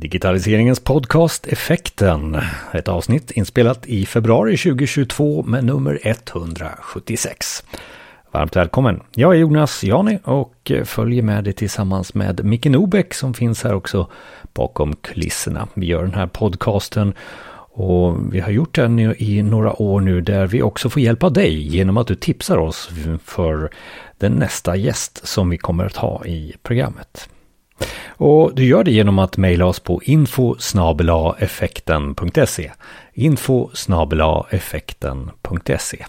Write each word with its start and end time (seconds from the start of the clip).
Digitaliseringens 0.00 0.80
podcast 0.80 1.46
Effekten. 1.46 2.36
Ett 2.72 2.88
avsnitt 2.88 3.30
inspelat 3.30 3.86
i 3.86 4.06
februari 4.06 4.56
2022 4.56 5.42
med 5.42 5.64
nummer 5.64 5.98
176. 6.02 7.64
Varmt 8.30 8.56
välkommen. 8.56 9.00
Jag 9.14 9.34
är 9.34 9.38
Jonas 9.38 9.84
Jani 9.84 10.18
och 10.24 10.72
följer 10.84 11.22
med 11.22 11.44
dig 11.44 11.52
tillsammans 11.52 12.14
med 12.14 12.44
Micke 12.44 12.66
Nobäck 12.66 13.14
som 13.14 13.34
finns 13.34 13.64
här 13.64 13.74
också 13.74 14.10
bakom 14.54 14.96
kulisserna. 14.96 15.68
Vi 15.74 15.86
gör 15.86 16.02
den 16.02 16.14
här 16.14 16.26
podcasten 16.26 17.14
och 17.72 18.34
vi 18.34 18.40
har 18.40 18.50
gjort 18.50 18.74
den 18.74 18.98
i 18.98 19.42
några 19.42 19.82
år 19.82 20.00
nu 20.00 20.20
där 20.20 20.46
vi 20.46 20.62
också 20.62 20.90
får 20.90 21.02
hjälpa 21.02 21.30
dig 21.30 21.76
genom 21.76 21.96
att 21.96 22.06
du 22.06 22.14
tipsar 22.14 22.56
oss 22.56 22.90
för 23.24 23.70
den 24.18 24.32
nästa 24.32 24.76
gäst 24.76 25.26
som 25.26 25.50
vi 25.50 25.58
kommer 25.58 25.84
att 25.84 25.96
ha 25.96 26.26
i 26.26 26.54
programmet. 26.62 27.28
Och 28.08 28.54
du 28.54 28.64
gör 28.64 28.84
det 28.84 28.90
genom 28.90 29.18
att 29.18 29.36
mejla 29.36 29.66
oss 29.66 29.80
på 29.80 30.02
info 30.02 30.56
effekten.se 31.38 32.72
info 33.14 33.70
effekten.se 34.50 36.06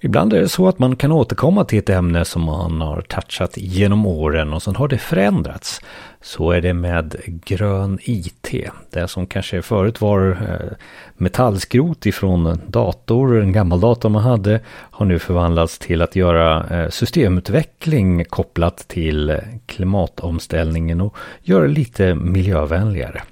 Ibland 0.00 0.32
är 0.32 0.40
det 0.40 0.48
så 0.48 0.68
att 0.68 0.78
man 0.78 0.96
kan 0.96 1.12
återkomma 1.12 1.64
till 1.64 1.78
ett 1.78 1.90
ämne 1.90 2.24
som 2.24 2.42
man 2.42 2.80
har 2.80 3.00
touchat 3.00 3.56
genom 3.56 4.06
åren 4.06 4.52
och 4.52 4.62
sen 4.62 4.76
har 4.76 4.88
det 4.88 4.98
förändrats. 4.98 5.80
Så 6.20 6.50
är 6.50 6.60
det 6.60 6.74
med 6.74 7.16
grön 7.24 7.98
IT. 8.02 8.54
Det 8.90 9.08
som 9.08 9.26
kanske 9.26 9.62
förut 9.62 10.00
var 10.00 10.30
eh, 10.30 10.76
metallskrot 11.16 12.06
ifrån 12.06 12.60
dator, 12.66 13.40
en 13.42 13.52
gammal 13.52 13.80
dator 13.80 14.08
man 14.08 14.22
hade, 14.22 14.60
har 14.68 15.06
nu 15.06 15.18
förvandlats 15.18 15.78
till 15.78 16.02
att 16.02 16.16
göra 16.16 16.82
eh, 16.82 16.90
systemutveckling 16.90 18.24
kopplat 18.24 18.88
till 18.88 19.30
eh, 19.30 19.38
klimatomställningen 19.66 21.00
och 21.00 21.16
göra 21.42 21.62
det 21.62 21.74
lite 21.74 22.14
miljövänligare. 22.14 23.22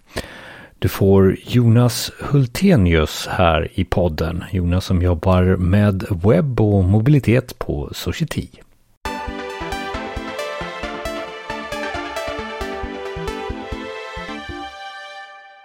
Du 0.79 0.89
får 0.89 1.37
Jonas 1.47 2.13
Hultenius 2.21 3.27
här 3.27 3.69
i 3.75 3.85
podden. 3.85 4.45
Jonas 4.53 4.85
som 4.85 5.03
jobbar 5.03 5.43
med 5.57 6.05
webb 6.25 6.61
och 6.61 6.85
mobilitet 6.85 7.59
på 7.59 7.91
Society. 7.93 8.47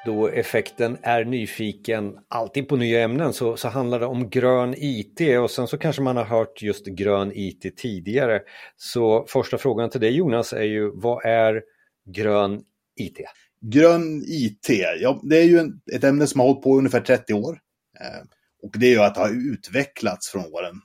Då 0.06 0.28
effekten 0.28 0.98
är 1.02 1.26
nyfiken 1.26 2.18
alltid 2.28 2.68
på 2.68 2.76
nya 2.76 3.02
ämnen 3.02 3.34
så, 3.34 3.58
så 3.58 3.68
handlar 3.68 4.00
det 4.00 4.06
om 4.06 4.30
grön 4.30 4.76
IT 4.78 5.40
och 5.42 5.52
sen 5.52 5.68
så 5.68 5.78
kanske 5.78 6.02
man 6.02 6.18
har 6.18 6.24
hört 6.24 6.62
just 6.62 6.86
grön 6.86 7.32
IT 7.36 7.78
tidigare. 7.78 8.42
Så 8.78 9.26
första 9.28 9.58
frågan 9.58 9.90
till 9.90 10.02
dig 10.02 10.18
Jonas 10.18 10.54
är 10.54 10.64
ju 10.64 10.92
vad 10.94 11.26
är 11.26 11.62
grön 12.06 12.62
IT? 13.00 13.18
Grön 13.62 14.24
IT, 14.28 14.70
ja, 15.00 15.20
det 15.24 15.38
är 15.38 15.44
ju 15.44 15.60
en, 15.60 15.82
ett 15.94 16.04
ämne 16.04 16.28
som 16.28 16.40
har 16.40 16.48
hållit 16.48 16.64
på 16.64 16.76
i 16.76 16.78
ungefär 16.78 17.02
30 17.02 17.34
år. 17.34 17.60
Eh, 18.00 18.24
och 18.64 18.80
det 18.80 18.86
är 18.86 18.92
ju 18.92 19.00
att 19.00 19.16
det 19.16 19.22
har 19.22 19.52
utvecklats 19.54 20.30
från 20.30 20.46
åren. 20.46 20.82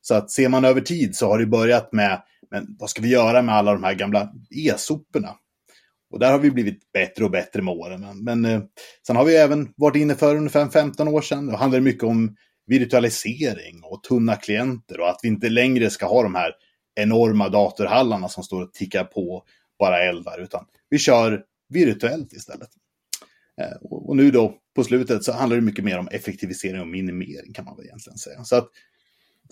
Så 0.00 0.14
att 0.14 0.30
ser 0.30 0.48
man 0.48 0.64
över 0.64 0.80
tid 0.80 1.16
så 1.16 1.28
har 1.28 1.38
det 1.38 1.46
börjat 1.46 1.92
med, 1.92 2.22
men 2.50 2.76
vad 2.78 2.90
ska 2.90 3.02
vi 3.02 3.08
göra 3.08 3.42
med 3.42 3.54
alla 3.54 3.72
de 3.72 3.84
här 3.84 3.94
gamla 3.94 4.32
e-soporna? 4.50 5.34
Och 6.10 6.18
där 6.18 6.32
har 6.32 6.38
vi 6.38 6.50
blivit 6.50 6.92
bättre 6.92 7.24
och 7.24 7.30
bättre 7.30 7.62
med 7.62 7.74
åren. 7.74 8.06
Men 8.24 8.44
eh, 8.44 8.62
sen 9.06 9.16
har 9.16 9.24
vi 9.24 9.36
även 9.36 9.72
varit 9.76 9.96
inne 9.96 10.14
för 10.14 10.36
ungefär 10.36 10.68
15 10.68 11.08
år 11.08 11.20
sedan. 11.20 11.46
Det 11.46 11.56
handlar 11.56 11.80
mycket 11.80 12.04
om 12.04 12.36
virtualisering 12.66 13.82
och 13.82 14.02
tunna 14.02 14.36
klienter 14.36 15.00
och 15.00 15.08
att 15.08 15.20
vi 15.22 15.28
inte 15.28 15.48
längre 15.48 15.90
ska 15.90 16.06
ha 16.06 16.22
de 16.22 16.34
här 16.34 16.52
enorma 16.94 17.48
datorhallarna 17.48 18.28
som 18.28 18.44
står 18.44 18.62
och 18.62 18.72
tickar 18.72 19.04
på 19.04 19.44
bara 19.78 20.02
eldar, 20.02 20.40
utan 20.40 20.64
vi 20.88 20.98
kör 20.98 21.42
virtuellt 21.74 22.32
istället. 22.32 22.70
Eh, 23.60 23.76
och 23.82 24.16
nu 24.16 24.30
då 24.30 24.54
på 24.76 24.84
slutet 24.84 25.24
så 25.24 25.32
handlar 25.32 25.56
det 25.56 25.62
mycket 25.62 25.84
mer 25.84 25.98
om 25.98 26.08
effektivisering 26.08 26.80
och 26.80 26.88
minimering 26.88 27.52
kan 27.52 27.64
man 27.64 27.76
väl 27.76 27.86
egentligen 27.86 28.18
säga. 28.18 28.44
Så 28.44 28.56
att 28.56 28.68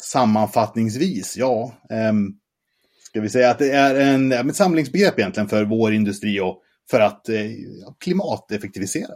sammanfattningsvis, 0.00 1.36
ja, 1.36 1.74
ehm, 1.91 2.32
ska 3.02 3.20
vi 3.20 3.28
säga 3.28 3.50
att 3.50 3.58
det 3.58 3.70
är 3.70 3.94
en, 3.94 4.32
ett 4.32 4.56
samlingsbegrepp 4.56 5.19
egentligen 5.19 5.48
för 5.48 5.64
vår 5.64 5.92
industri 5.92 6.41
och 6.41 6.62
för 6.91 7.00
att 7.00 7.28
eh, 7.28 7.50
klimateffektivisera. 7.98 9.14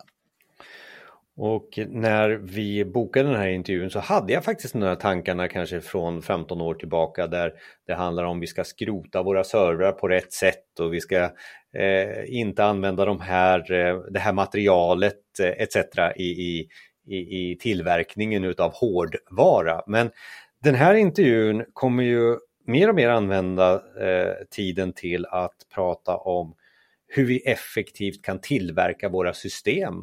Och 1.36 1.78
när 1.88 2.28
vi 2.28 2.84
bokade 2.84 3.28
den 3.28 3.38
här 3.38 3.48
intervjun 3.48 3.90
så 3.90 3.98
hade 3.98 4.32
jag 4.32 4.44
faktiskt 4.44 4.74
de 4.74 4.96
tankarna 4.96 5.48
kanske 5.48 5.80
från 5.80 6.22
15 6.22 6.60
år 6.60 6.74
tillbaka 6.74 7.26
där 7.26 7.52
det 7.86 7.94
handlar 7.94 8.24
om 8.24 8.40
vi 8.40 8.46
ska 8.46 8.64
skrota 8.64 9.22
våra 9.22 9.44
servrar 9.44 9.92
på 9.92 10.08
rätt 10.08 10.32
sätt 10.32 10.80
och 10.80 10.94
vi 10.94 11.00
ska 11.00 11.30
Eh, 11.78 12.24
inte 12.26 12.64
använda 12.64 13.04
de 13.04 13.20
här, 13.20 13.72
eh, 13.72 13.98
det 14.10 14.18
här 14.18 14.32
materialet 14.32 15.40
eh, 15.40 15.62
etc. 15.62 15.76
I, 16.16 16.22
i, 16.22 16.68
i, 17.06 17.56
tillverkningen 17.60 18.44
utav 18.44 18.72
hårdvara. 18.74 19.82
Men 19.86 20.10
den 20.62 20.74
här 20.74 20.94
intervjun 20.94 21.64
kommer 21.72 22.02
ju 22.02 22.36
mer 22.66 22.88
och 22.88 22.94
mer 22.94 23.08
använda 23.08 23.74
eh, 24.00 24.34
tiden 24.50 24.92
till 24.92 25.26
att 25.26 25.56
prata 25.74 26.16
om 26.16 26.54
hur 27.08 27.24
vi 27.24 27.38
effektivt 27.38 28.22
kan 28.22 28.40
tillverka 28.40 29.08
våra 29.08 29.32
system 29.32 29.94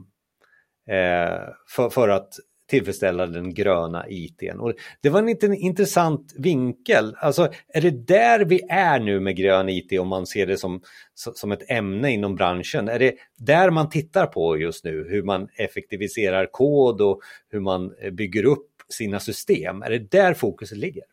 eh, 0.90 1.42
för, 1.70 1.90
för 1.90 2.10
att 2.10 2.34
tillfredsställa 2.74 3.26
den 3.26 3.54
gröna 3.54 4.10
ITn. 4.10 4.60
Och 4.60 4.74
det 5.02 5.10
var 5.10 5.20
en 5.20 5.26
liten 5.26 5.54
intressant 5.54 6.34
vinkel. 6.38 7.16
Alltså, 7.20 7.52
är 7.68 7.82
det 7.82 8.08
där 8.08 8.46
vi 8.46 8.62
är 8.70 9.00
nu 9.00 9.20
med 9.20 9.36
grön 9.36 9.70
IT 9.70 10.00
om 10.00 10.08
man 10.08 10.26
ser 10.26 10.48
det 10.48 10.58
som, 10.58 10.82
som 11.14 11.52
ett 11.52 11.72
ämne 11.72 12.12
inom 12.12 12.36
branschen? 12.36 12.88
Är 12.90 13.00
det 13.00 13.14
där 13.38 13.70
man 13.70 13.90
tittar 13.90 14.26
på 14.26 14.58
just 14.58 14.84
nu, 14.84 15.08
hur 15.10 15.24
man 15.24 15.48
effektiviserar 15.56 16.46
kod 16.52 17.02
och 17.02 17.20
hur 17.50 17.60
man 17.60 17.94
eh, 18.02 18.12
bygger 18.12 18.46
upp 18.46 18.68
sina 18.90 19.20
system? 19.20 19.82
Är 19.82 19.90
det 19.90 20.12
där 20.12 20.34
fokuset 20.34 20.78
ligger? 20.78 21.04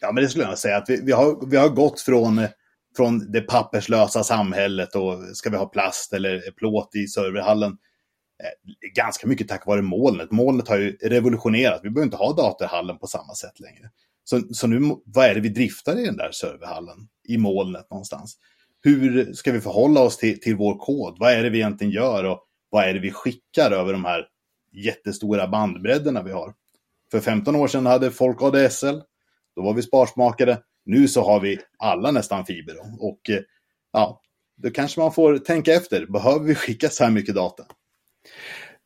Ja, 0.00 0.12
men 0.12 0.24
det 0.24 0.30
skulle 0.30 0.44
jag 0.44 0.58
säga 0.58 0.76
att 0.76 0.90
vi, 0.90 1.00
vi, 1.04 1.12
har, 1.12 1.50
vi 1.50 1.56
har 1.56 1.68
gått 1.68 2.00
från, 2.00 2.40
från 2.96 3.32
det 3.32 3.40
papperslösa 3.40 4.24
samhället 4.24 4.94
och 4.94 5.36
ska 5.36 5.50
vi 5.50 5.56
ha 5.56 5.66
plast 5.66 6.12
eller 6.12 6.50
plåt 6.50 6.94
i 6.94 7.06
serverhallen. 7.06 7.76
Eh, 8.42 8.90
ganska 8.94 9.26
mycket 9.26 9.48
tack 9.48 9.66
vare 9.66 9.82
molnet. 9.82 10.30
Molnet 10.30 10.68
har 10.68 10.78
ju 10.78 10.96
revolutionerat. 11.02 11.80
Vi 11.82 11.90
behöver 11.90 12.06
inte 12.06 12.16
ha 12.16 12.32
datorhallen 12.32 12.98
på 12.98 13.06
samma 13.06 13.34
sätt 13.34 13.60
längre. 13.60 13.90
Så, 14.24 14.40
så 14.50 14.66
nu, 14.66 14.96
vad 15.04 15.26
är 15.26 15.34
det 15.34 15.40
vi 15.40 15.48
driftar 15.48 15.98
i 15.98 16.04
den 16.04 16.16
där 16.16 16.30
serverhallen? 16.32 17.08
I 17.24 17.38
molnet 17.38 17.90
någonstans. 17.90 18.36
Hur 18.82 19.32
ska 19.32 19.52
vi 19.52 19.60
förhålla 19.60 20.00
oss 20.00 20.16
till, 20.16 20.40
till 20.40 20.56
vår 20.56 20.78
kod? 20.78 21.18
Vad 21.18 21.32
är 21.32 21.42
det 21.42 21.50
vi 21.50 21.58
egentligen 21.58 21.92
gör 21.92 22.24
och 22.24 22.40
vad 22.70 22.84
är 22.84 22.94
det 22.94 23.00
vi 23.00 23.10
skickar 23.10 23.70
över 23.70 23.92
de 23.92 24.04
här 24.04 24.26
jättestora 24.72 25.48
bandbredderna 25.48 26.22
vi 26.22 26.32
har? 26.32 26.54
För 27.10 27.20
15 27.20 27.56
år 27.56 27.68
sedan 27.68 27.86
hade 27.86 28.10
folk 28.10 28.42
ADSL. 28.42 29.02
Då 29.56 29.62
var 29.62 29.74
vi 29.74 29.82
sparsmakade. 29.82 30.62
Nu 30.84 31.08
så 31.08 31.24
har 31.24 31.40
vi 31.40 31.58
alla 31.78 32.10
nästan 32.10 32.46
fiber. 32.46 32.76
Och 33.00 33.30
eh, 33.30 33.40
ja, 33.92 34.20
då 34.56 34.70
kanske 34.70 35.00
man 35.00 35.12
får 35.12 35.38
tänka 35.38 35.74
efter. 35.74 36.06
Behöver 36.06 36.46
vi 36.46 36.54
skicka 36.54 36.88
så 36.88 37.04
här 37.04 37.10
mycket 37.10 37.34
data? 37.34 37.64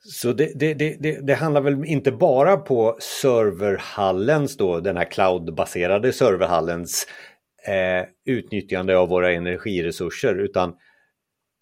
Så 0.02 0.32
det, 0.32 0.52
det, 0.54 0.74
det, 0.74 1.26
det, 1.26 1.34
handlar 1.34 1.60
väl 1.60 1.84
inte 1.84 2.12
bara 2.12 2.56
på 2.56 2.96
serverhallens 3.00 4.56
då, 4.56 4.80
den 4.80 4.96
här 4.96 5.04
cloudbaserade 5.04 6.12
serverhallens 6.12 7.06
eh, 7.66 8.32
utnyttjande 8.34 8.98
av 8.98 9.08
våra 9.08 9.32
energiresurser 9.32 10.34
utan 10.34 10.74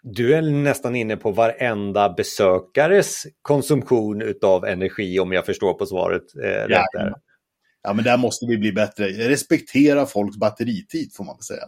du 0.03 0.35
är 0.35 0.41
nästan 0.41 0.95
inne 0.95 1.17
på 1.17 1.31
varenda 1.31 2.09
besökares 2.09 3.23
konsumtion 3.41 4.21
utav 4.21 4.65
energi 4.65 5.19
om 5.19 5.31
jag 5.31 5.45
förstår 5.45 5.73
på 5.73 5.85
svaret 5.85 6.23
eh, 6.43 6.67
rätt. 6.67 6.85
Där. 6.93 7.13
Ja, 7.83 7.93
men 7.93 8.03
där 8.05 8.17
måste 8.17 8.45
vi 8.45 8.57
bli 8.57 8.71
bättre. 8.71 9.07
Respektera 9.07 10.05
folks 10.05 10.37
batteritid 10.37 11.13
får 11.13 11.23
man 11.23 11.35
väl 11.35 11.43
säga. 11.43 11.67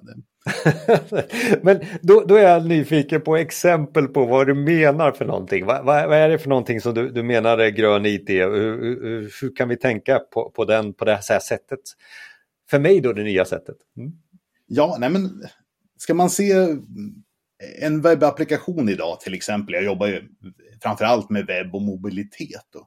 men 1.62 1.80
då, 2.02 2.24
då, 2.28 2.36
är 2.36 2.44
jag 2.44 2.66
nyfiken 2.66 3.22
på 3.22 3.38
exempel 3.38 4.08
på 4.08 4.26
vad 4.26 4.48
du 4.48 4.54
menar 4.54 5.12
för 5.12 5.26
någonting. 5.26 5.66
Vad, 5.66 5.85
vad, 5.85 6.09
vad 6.09 6.18
är 6.18 6.30
det 6.30 6.40
för 6.40 6.50
någonting 6.50 6.82
som 6.82 6.94
du, 6.94 7.09
du 7.09 7.24
menar 7.24 7.58
är 7.58 7.70
grön 7.70 8.06
IT? 8.06 8.30
Hur, 8.30 8.52
hur, 8.52 9.32
hur, 9.41 9.56
kan 9.56 9.70
vi 9.70 9.78
tänka 9.78 10.20
på, 10.20 10.50
på, 10.50 10.66
den, 10.66 10.94
på 10.94 11.06
det 11.06 11.20
här 11.30 11.40
sättet? 11.40 11.80
För 12.70 12.80
mig 12.80 13.02
då 13.02 13.14
det 13.14 13.24
nya 13.24 13.46
sättet. 13.46 13.78
Mm. 13.97 14.12
Ja, 14.68 14.97
nej 15.00 15.09
men 15.09 15.44
ska 15.97 16.14
man 16.14 16.30
se 16.30 16.53
en 17.82 18.02
webbapplikation 18.02 18.90
idag 18.90 19.20
till 19.20 19.34
exempel, 19.34 19.74
jag 19.74 19.84
jobbar 19.84 20.08
ju 20.08 20.22
framförallt 20.84 21.30
med 21.30 21.46
webb 21.46 21.76
och 21.76 21.82
mobilitet. 21.82 22.76
Eh, 22.76 22.82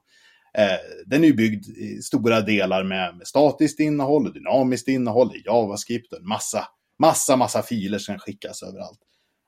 Eh, 0.57 0.77
den 1.05 1.23
är 1.23 1.27
ju 1.27 1.33
byggd 1.33 1.65
i 1.69 2.01
stora 2.01 2.41
delar 2.41 2.83
med, 2.83 3.17
med 3.17 3.27
statiskt 3.27 3.79
innehåll 3.79 4.27
och 4.27 4.33
dynamiskt 4.33 4.87
innehåll, 4.87 5.35
i 5.35 5.41
JavaScript 5.45 6.13
och 6.13 6.19
en 6.19 6.27
massa, 6.27 6.67
massa, 6.99 7.35
massa 7.35 7.61
filer 7.61 7.97
som 7.97 8.19
skickas 8.19 8.63
överallt. 8.63 8.99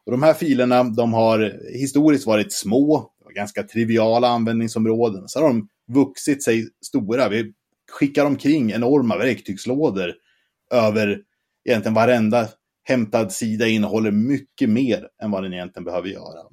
Och 0.05 0.11
de 0.11 0.23
här 0.23 0.33
filerna, 0.33 0.83
de 0.83 1.13
har 1.13 1.59
historiskt 1.73 2.27
varit 2.27 2.53
små, 2.53 3.11
ganska 3.35 3.63
triviala 3.63 4.27
användningsområden. 4.27 5.27
Så 5.27 5.39
har 5.39 5.47
de 5.47 5.67
vuxit 5.93 6.43
sig 6.43 6.67
stora. 6.85 7.29
Vi 7.29 7.53
skickar 7.91 8.25
omkring 8.25 8.71
enorma 8.71 9.17
verktygslådor 9.17 10.13
över 10.71 11.21
egentligen 11.65 11.93
varenda 11.93 12.47
hämtad 12.83 13.31
sida 13.31 13.67
innehåller 13.67 14.11
mycket 14.11 14.69
mer 14.69 15.07
än 15.23 15.31
vad 15.31 15.43
den 15.43 15.53
egentligen 15.53 15.85
behöver 15.85 16.07
göra. 16.09 16.43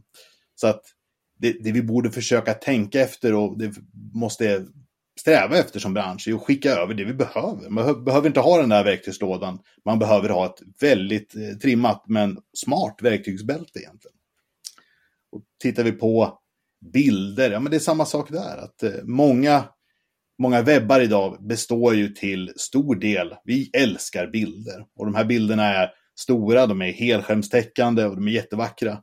Så 0.55 0.67
att 0.67 0.83
det, 1.39 1.53
det 1.65 1.73
vi 1.73 1.83
borde 1.83 2.11
försöka 2.11 2.55
tänka 2.55 3.01
efter 3.01 3.35
och 3.35 3.59
det 3.59 3.73
måste 4.15 4.67
sträva 5.21 5.59
efter 5.59 5.81
som 5.81 5.95
bransch 5.95 6.29
är 6.29 6.35
att 6.35 6.43
skicka 6.43 6.71
över 6.71 6.95
det 6.95 7.05
vi 7.05 7.15
behöver. 7.15 7.71
Man 7.71 8.05
behöver 8.05 8.27
inte 8.27 8.41
ha 8.41 8.61
den 8.61 8.69
där 8.69 8.85
verktygslådan. 8.85 9.59
Man 9.85 9.99
behöver 9.99 10.29
ha 10.29 10.47
ett 10.47 10.63
väldigt 10.81 11.37
eh, 11.37 11.59
trimmat 11.63 12.05
men 12.09 12.39
smart 12.57 12.97
verktygsbälte 13.03 13.79
egentligen. 13.79 14.17
Och 15.33 15.43
tittar 15.63 15.85
vi 15.85 15.93
på 15.93 16.39
bilder, 16.93 17.51
ja 17.51 17.61
men 17.61 17.71
det 17.71 17.77
är 17.77 17.81
samma 17.81 18.05
sak 18.05 18.31
där. 18.31 18.57
Att 18.57 18.83
eh, 18.83 18.93
många, 19.05 19.65
många 20.39 20.63
webbar 20.63 21.01
idag 21.01 21.47
består 21.47 21.95
ju 21.95 22.09
till 22.09 22.53
stor 22.57 22.95
del, 22.95 23.35
vi 23.45 23.71
älskar 23.73 24.27
bilder. 24.27 24.85
Och 24.97 25.05
de 25.05 25.15
här 25.15 25.25
bilderna 25.25 25.65
är 25.65 25.91
stora, 26.21 26.67
de 26.67 26.83
är 26.83 26.93
helskärmstäckande 26.93 28.05
och 28.05 28.17
de 28.17 28.29
är 28.29 28.33
jättevackra. 28.33 28.99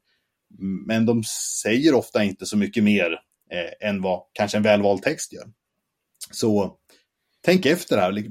Men 0.87 1.05
de 1.05 1.23
säger 1.63 1.93
ofta 1.93 2.23
inte 2.23 2.45
så 2.45 2.57
mycket 2.57 2.83
mer 2.83 3.11
eh, 3.51 3.89
än 3.89 4.01
vad 4.01 4.21
kanske 4.33 4.57
en 4.57 4.63
välvald 4.63 5.01
text 5.01 5.33
gör. 5.33 5.47
Så 6.31 6.77
tänk 7.41 7.65
efter 7.65 7.97
här. 7.97 8.25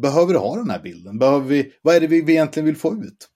Behöver 0.00 0.32
du 0.32 0.38
ha 0.38 0.56
den 0.56 0.70
här 0.70 0.82
bilden? 0.82 1.18
Behöver 1.18 1.46
vi, 1.46 1.72
vad 1.82 1.96
är 1.96 2.00
det 2.00 2.06
vi 2.06 2.32
egentligen 2.32 2.66
vill 2.66 2.76
få 2.76 2.94
ut? 2.94 3.28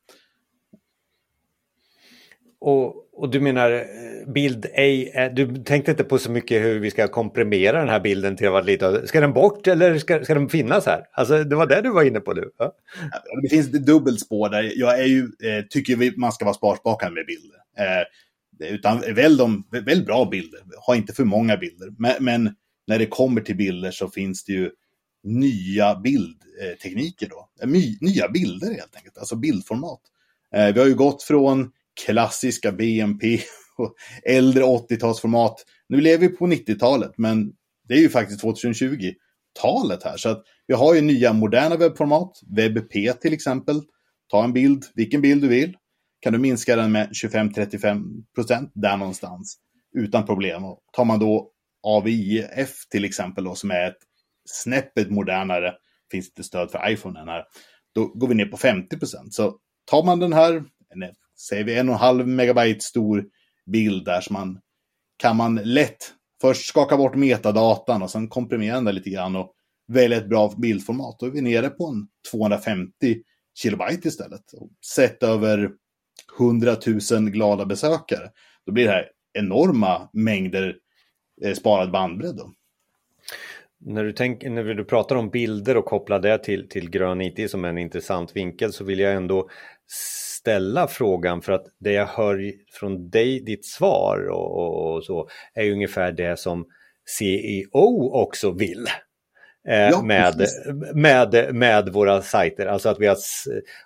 Och, 2.60 2.94
och 3.12 3.30
du 3.30 3.40
menar 3.40 3.72
eh, 3.72 4.32
bild 4.32 4.66
ej, 4.72 5.12
eh, 5.14 5.34
du 5.34 5.64
tänkte 5.64 5.90
inte 5.90 6.04
på 6.04 6.18
så 6.18 6.30
mycket 6.30 6.62
hur 6.62 6.80
vi 6.80 6.90
ska 6.90 7.08
komprimera 7.08 7.78
den 7.78 7.88
här 7.88 8.00
bilden 8.00 8.36
till 8.36 8.46
att 8.46 8.52
vara 8.52 8.62
lite, 8.62 9.06
ska 9.06 9.20
den 9.20 9.32
bort 9.32 9.66
eller 9.66 9.98
ska, 9.98 10.24
ska 10.24 10.34
den 10.34 10.48
finnas 10.48 10.86
här? 10.86 11.04
Alltså 11.12 11.44
det 11.44 11.56
var 11.56 11.66
det 11.66 11.80
du 11.80 11.90
var 11.90 12.02
inne 12.02 12.20
på 12.20 12.32
nu. 12.32 12.50
Ja? 12.58 12.72
Det 13.42 13.48
finns 13.48 13.74
ett 13.74 13.86
dubbelt 13.86 14.20
spår 14.20 14.48
där. 14.48 14.72
Jag 14.76 15.00
är 15.00 15.06
ju, 15.06 15.20
eh, 15.20 15.64
tycker 15.70 15.96
vi, 15.96 16.16
man 16.16 16.32
ska 16.32 16.44
vara 16.44 16.54
sparsmakad 16.54 17.12
med 17.12 17.26
bilder. 17.26 17.58
Eh, 17.78 18.74
utan 18.74 19.00
välj, 19.00 19.38
de, 19.38 19.64
väl 19.70 20.04
bra 20.04 20.24
bilder, 20.24 20.60
ha 20.86 20.96
inte 20.96 21.12
för 21.12 21.24
många 21.24 21.56
bilder. 21.56 21.92
Men, 21.98 22.14
men 22.20 22.54
när 22.86 22.98
det 22.98 23.06
kommer 23.06 23.40
till 23.40 23.56
bilder 23.56 23.90
så 23.90 24.08
finns 24.08 24.44
det 24.44 24.52
ju 24.52 24.70
nya 25.24 25.94
bildtekniker 25.94 27.28
då. 27.28 27.48
Eh, 27.62 27.68
nya 28.00 28.28
bilder 28.28 28.74
helt 28.74 28.96
enkelt, 28.96 29.18
alltså 29.18 29.36
bildformat. 29.36 30.00
Eh, 30.54 30.74
vi 30.74 30.80
har 30.80 30.86
ju 30.86 30.94
gått 30.94 31.22
från 31.22 31.70
klassiska 32.04 32.72
BMP 32.72 33.40
och 33.76 33.94
äldre 34.26 34.64
80-talsformat. 34.64 35.54
Nu 35.88 36.00
lever 36.00 36.28
vi 36.28 36.36
på 36.36 36.46
90-talet, 36.46 37.12
men 37.16 37.52
det 37.88 37.94
är 37.94 37.98
ju 37.98 38.08
faktiskt 38.08 38.44
2020-talet 38.44 40.02
här. 40.04 40.16
Så 40.16 40.28
att 40.28 40.42
vi 40.66 40.74
har 40.74 40.94
ju 40.94 41.00
nya 41.00 41.32
moderna 41.32 41.76
webbformat, 41.76 42.32
WebP 42.56 43.20
till 43.20 43.32
exempel. 43.32 43.82
Ta 44.30 44.44
en 44.44 44.52
bild, 44.52 44.84
vilken 44.94 45.20
bild 45.20 45.42
du 45.42 45.48
vill. 45.48 45.76
Kan 46.20 46.32
du 46.32 46.38
minska 46.38 46.76
den 46.76 46.92
med 46.92 47.08
25-35 47.24 48.24
procent 48.34 48.70
där 48.74 48.96
någonstans 48.96 49.58
utan 49.98 50.26
problem. 50.26 50.64
Och 50.64 50.80
tar 50.92 51.04
man 51.04 51.18
då 51.18 51.50
AVIF 51.82 52.88
till 52.90 53.04
exempel 53.04 53.44
då, 53.44 53.54
som 53.54 53.70
är 53.70 53.86
ett 53.86 53.98
snäppet 54.44 55.10
modernare, 55.10 55.74
finns 56.10 56.34
det 56.34 56.42
stöd 56.42 56.70
för 56.70 56.90
iPhone 56.90 57.20
än 57.20 57.28
här, 57.28 57.44
då 57.94 58.06
går 58.06 58.28
vi 58.28 58.34
ner 58.34 58.46
på 58.46 58.56
50 58.56 58.98
procent. 58.98 59.34
Så 59.34 59.58
tar 59.90 60.04
man 60.04 60.20
den 60.20 60.32
här, 60.32 60.64
säger 61.48 61.64
vi 61.64 61.78
en 61.78 61.88
och 61.88 61.94
en 61.94 62.00
halv 62.00 62.28
megabyte 62.28 62.80
stor 62.80 63.24
bild 63.66 64.04
där, 64.04 64.20
så 64.20 64.32
man 64.32 64.60
kan 65.16 65.36
man 65.36 65.54
lätt 65.54 66.12
först 66.40 66.66
skaka 66.66 66.96
bort 66.96 67.14
metadatan 67.14 68.02
och 68.02 68.10
sen 68.10 68.28
komprimera 68.28 68.74
den 68.74 68.84
där 68.84 68.92
lite 68.92 69.10
grann 69.10 69.36
och 69.36 69.54
välja 69.88 70.18
ett 70.18 70.28
bra 70.28 70.54
bildformat. 70.56 71.16
Då 71.18 71.26
är 71.26 71.30
vi 71.30 71.40
nere 71.40 71.68
på 71.68 71.86
en 71.86 72.08
250 72.30 73.22
kilobyte 73.54 74.08
istället. 74.08 74.42
Sett 74.94 75.22
över 75.22 75.70
100 76.38 76.76
000 77.12 77.30
glada 77.30 77.66
besökare, 77.66 78.30
då 78.66 78.72
blir 78.72 78.84
det 78.84 78.90
här 78.90 79.10
enorma 79.32 80.08
mängder 80.12 80.76
eh, 81.42 81.54
sparad 81.54 81.90
bandbredd. 81.90 82.36
Då. 82.36 82.52
När 83.78 84.04
du, 84.04 84.12
tänk, 84.12 84.42
när 84.42 84.64
du 84.64 84.84
pratar 84.84 85.16
om 85.16 85.30
bilder 85.30 85.76
och 85.76 85.84
kopplar 85.84 86.20
det 86.20 86.38
till, 86.38 86.68
till 86.68 86.90
grön 86.90 87.20
IT 87.20 87.50
som 87.50 87.64
en 87.64 87.78
intressant 87.78 88.36
vinkel 88.36 88.72
så 88.72 88.84
vill 88.84 88.98
jag 88.98 89.14
ändå 89.14 89.48
ställa 90.40 90.86
frågan 90.86 91.42
för 91.42 91.52
att 91.52 91.66
det 91.78 91.92
jag 91.92 92.06
hör 92.06 92.52
från 92.72 93.10
dig, 93.10 93.40
ditt 93.40 93.66
svar 93.66 94.28
och, 94.30 94.94
och 94.94 95.04
så 95.04 95.28
är 95.54 95.72
ungefär 95.72 96.12
det 96.12 96.38
som 96.38 96.66
CEO 97.18 98.10
också 98.12 98.50
vill. 98.50 98.86
Eh, 99.68 99.88
ja, 99.88 100.02
med, 100.02 100.46
med, 100.94 101.54
med 101.54 101.88
våra 101.88 102.22
sajter, 102.22 102.66
alltså 102.66 102.88
att 102.88 103.00
vi 103.00 103.06
har 103.06 103.16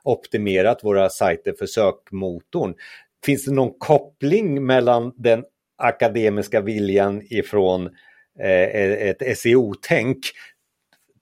optimerat 0.05 0.85
våra 0.85 1.11
sajter 1.11 1.55
för 1.59 1.67
sökmotorn. 1.67 2.75
Finns 3.25 3.45
det 3.45 3.53
någon 3.53 3.79
koppling 3.79 4.67
mellan 4.67 5.13
den 5.17 5.45
akademiska 5.79 6.61
viljan 6.61 7.23
ifrån 7.31 7.87
eh, 8.41 9.09
ett 9.09 9.39
SEO-tänk 9.39 10.19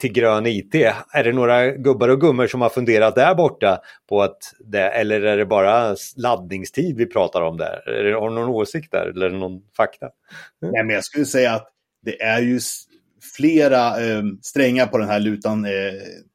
till 0.03 0.13
grön 0.13 0.47
IT. 0.47 0.75
Är 1.13 1.25
det 1.25 1.33
några 1.33 1.71
gubbar 1.71 2.09
och 2.09 2.21
gummor 2.21 2.47
som 2.47 2.61
har 2.61 2.69
funderat 2.69 3.15
där 3.15 3.35
borta 3.35 3.81
på 4.09 4.23
att 4.23 4.39
det, 4.59 4.89
eller 4.89 5.21
är 5.21 5.37
det 5.37 5.47
bara 5.47 5.97
laddningstid 6.17 6.97
vi 6.97 7.07
pratar 7.07 7.41
om 7.41 7.57
där? 7.57 7.89
Är 7.89 8.05
det, 8.05 8.15
har 8.15 8.29
du 8.29 8.35
någon 8.35 8.49
åsikt 8.49 8.93
där 8.93 9.07
eller 9.07 9.31
någon 9.31 9.63
fakta? 9.77 10.07
Mm. 10.63 10.73
Nej, 10.73 10.85
men 10.85 10.95
jag 10.95 11.05
skulle 11.05 11.25
säga 11.25 11.55
att 11.55 11.69
det 12.03 12.23
är 12.23 12.41
ju 12.41 12.61
flera 13.37 14.01
eh, 14.01 14.23
strängar 14.43 14.87
på 14.87 14.99
den 14.99 15.09
här 15.09 15.21
lutan 15.21 15.65
eh, 15.65 15.71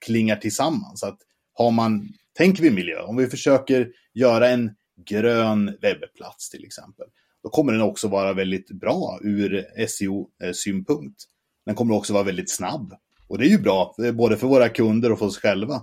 klingar 0.05 0.35
tillsammans. 0.35 1.03
Att 1.03 1.17
har 1.53 1.71
man, 1.71 2.07
tänker 2.37 2.63
vi 2.63 2.71
miljö, 2.71 3.01
om 3.01 3.17
vi 3.17 3.27
försöker 3.27 3.87
göra 4.13 4.49
en 4.49 4.71
grön 5.09 5.77
webbplats 5.81 6.49
till 6.49 6.65
exempel, 6.65 7.07
då 7.43 7.49
kommer 7.49 7.73
den 7.73 7.81
också 7.81 8.07
vara 8.07 8.33
väldigt 8.33 8.71
bra 8.71 9.19
ur 9.23 9.65
SEO-synpunkt. 9.87 11.21
Eh, 11.21 11.65
den 11.65 11.75
kommer 11.75 11.95
också 11.95 12.13
vara 12.13 12.23
väldigt 12.23 12.51
snabb. 12.51 12.93
Och 13.27 13.37
det 13.37 13.45
är 13.45 13.49
ju 13.49 13.57
bra, 13.57 13.95
eh, 14.03 14.11
både 14.11 14.37
för 14.37 14.47
våra 14.47 14.69
kunder 14.69 15.11
och 15.11 15.19
för 15.19 15.25
oss 15.25 15.37
själva. 15.37 15.81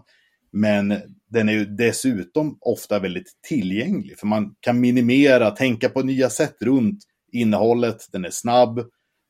Men 0.52 0.94
den 1.30 1.48
är 1.48 1.52
ju 1.52 1.64
dessutom 1.64 2.58
ofta 2.60 2.98
väldigt 2.98 3.32
tillgänglig, 3.48 4.18
för 4.18 4.26
man 4.26 4.54
kan 4.60 4.80
minimera, 4.80 5.50
tänka 5.50 5.88
på 5.88 6.02
nya 6.02 6.30
sätt 6.30 6.56
runt 6.60 7.04
innehållet. 7.32 8.08
Den 8.12 8.24
är 8.24 8.30
snabb, 8.30 8.80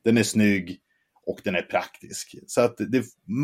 den 0.03 0.17
är 0.17 0.23
snygg 0.23 0.79
och 1.25 1.39
den 1.43 1.55
är 1.55 1.61
praktisk. 1.61 2.35
Så 2.47 2.61
att 2.61 2.77
det, 2.77 3.03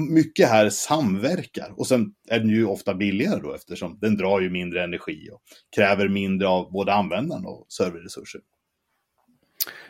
mycket 0.09 0.49
här 0.49 0.69
samverkar. 0.69 1.73
Och 1.77 1.87
sen 1.87 2.13
är 2.29 2.39
den 2.39 2.49
ju 2.49 2.65
ofta 2.65 2.93
billigare 2.93 3.39
då 3.41 3.53
eftersom 3.53 3.99
den 4.01 4.17
drar 4.17 4.39
ju 4.39 4.49
mindre 4.49 4.83
energi 4.83 5.29
och 5.31 5.41
kräver 5.75 6.07
mindre 6.09 6.47
av 6.47 6.71
både 6.71 6.93
användaren 6.93 7.45
och 7.45 7.65
serverresurser. 7.69 8.41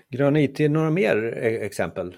Grön 0.09 0.37
IT, 0.37 0.59
några 0.59 0.89
mer 0.89 1.17
e-, 1.17 1.65
exempel? 1.65 2.15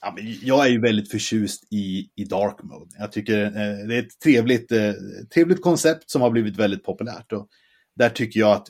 Ja, 0.00 0.12
men 0.16 0.36
jag 0.42 0.66
är 0.66 0.70
ju 0.70 0.80
väldigt 0.80 1.10
förtjust 1.10 1.72
i, 1.72 2.10
i 2.16 2.24
dark 2.24 2.62
mode. 2.62 2.90
Jag 2.98 3.12
tycker 3.12 3.44
eh, 3.44 3.86
det 3.86 3.94
är 3.94 4.02
ett 4.02 4.20
trevligt, 4.24 4.72
eh, 4.72 4.92
trevligt 5.34 5.62
koncept 5.62 6.10
som 6.10 6.22
har 6.22 6.30
blivit 6.30 6.56
väldigt 6.56 6.84
populärt. 6.84 7.32
Och 7.32 7.48
där 7.96 8.10
tycker 8.10 8.40
jag 8.40 8.52
att 8.52 8.68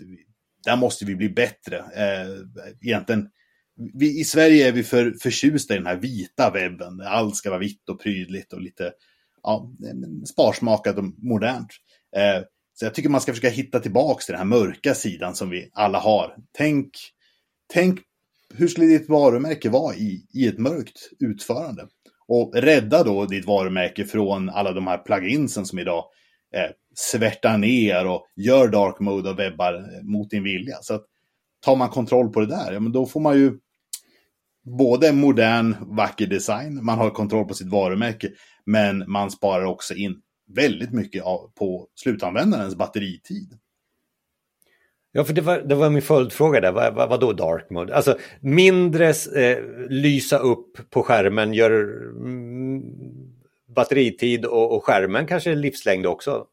där 0.64 0.76
måste 0.76 1.04
vi 1.04 1.16
bli 1.16 1.28
bättre. 1.28 1.78
Eh, 1.78 2.28
egentligen, 2.80 3.28
vi, 3.94 4.20
i 4.20 4.24
Sverige 4.24 4.68
är 4.68 4.72
vi 4.72 4.82
för 4.82 5.14
förtjusta 5.22 5.74
i 5.74 5.76
den 5.76 5.86
här 5.86 5.96
vita 5.96 6.50
webben. 6.50 7.00
Allt 7.00 7.36
ska 7.36 7.50
vara 7.50 7.60
vitt 7.60 7.88
och 7.88 8.00
prydligt 8.00 8.52
och 8.52 8.60
lite 8.60 8.92
ja, 9.42 9.70
sparsmakat 10.32 10.98
och 10.98 11.04
modernt. 11.18 11.70
Eh, 12.16 12.42
så 12.74 12.84
jag 12.84 12.94
tycker 12.94 13.08
man 13.08 13.20
ska 13.20 13.32
försöka 13.32 13.48
hitta 13.48 13.80
tillbaka 13.80 14.22
till 14.24 14.32
den 14.32 14.38
här 14.38 14.60
mörka 14.60 14.94
sidan 14.94 15.34
som 15.34 15.50
vi 15.50 15.70
alla 15.72 15.98
har. 15.98 16.36
Tänk, 16.52 16.90
tänk 17.72 18.00
hur 18.54 18.68
skulle 18.68 18.86
ditt 18.86 19.08
varumärke 19.08 19.70
vara 19.70 19.94
i, 19.94 20.26
i 20.34 20.46
ett 20.46 20.58
mörkt 20.58 21.10
utförande? 21.20 21.88
Och 22.28 22.54
rädda 22.54 23.04
då 23.04 23.26
ditt 23.26 23.46
varumärke 23.46 24.04
från 24.04 24.48
alla 24.48 24.72
de 24.72 24.86
här 24.86 24.98
pluginsen 24.98 25.66
som 25.66 25.78
idag 25.78 26.04
eh, 26.54 26.70
svärtar 26.94 27.58
ner 27.58 28.06
och 28.06 28.26
gör 28.36 28.68
dark 28.68 29.00
mode 29.00 29.30
och 29.30 29.38
webbar 29.38 29.74
eh, 29.74 30.02
mot 30.02 30.30
din 30.30 30.42
vilja. 30.42 30.76
Så 30.80 30.94
att 30.94 31.04
tar 31.64 31.76
man 31.76 31.88
kontroll 31.88 32.32
på 32.32 32.40
det 32.40 32.46
där, 32.46 32.72
ja 32.72 32.80
men 32.80 32.92
då 32.92 33.06
får 33.06 33.20
man 33.20 33.38
ju 33.38 33.58
både 34.78 35.12
modern, 35.12 35.76
vacker 35.96 36.26
design, 36.26 36.84
man 36.84 36.98
har 36.98 37.10
kontroll 37.10 37.48
på 37.48 37.54
sitt 37.54 37.68
varumärke, 37.68 38.30
men 38.66 39.04
man 39.10 39.30
sparar 39.30 39.64
också 39.64 39.94
in 39.94 40.20
väldigt 40.54 40.92
mycket 40.92 41.22
av, 41.22 41.52
på 41.58 41.88
slutanvändarens 41.94 42.76
batteritid. 42.76 43.58
Ja, 45.18 45.24
för 45.24 45.32
det 45.32 45.40
var, 45.40 45.58
det 45.58 45.74
var 45.74 45.90
min 45.90 46.02
följdfråga 46.02 46.60
där. 46.60 46.72
Vad, 46.72 46.94
vad, 46.94 47.08
vad 47.08 47.20
då 47.20 47.32
dark 47.32 47.70
mode? 47.70 47.94
Alltså 47.94 48.18
mindre 48.40 49.08
eh, 49.36 49.58
lysa 49.88 50.38
upp 50.38 50.90
på 50.90 51.02
skärmen 51.02 51.54
gör 51.54 51.70
mm, 51.70 52.82
batteritid 53.74 54.44
och, 54.44 54.76
och 54.76 54.84
skärmen 54.84 55.26
kanske 55.26 55.54
livslängd 55.54 56.06
också? 56.06 56.46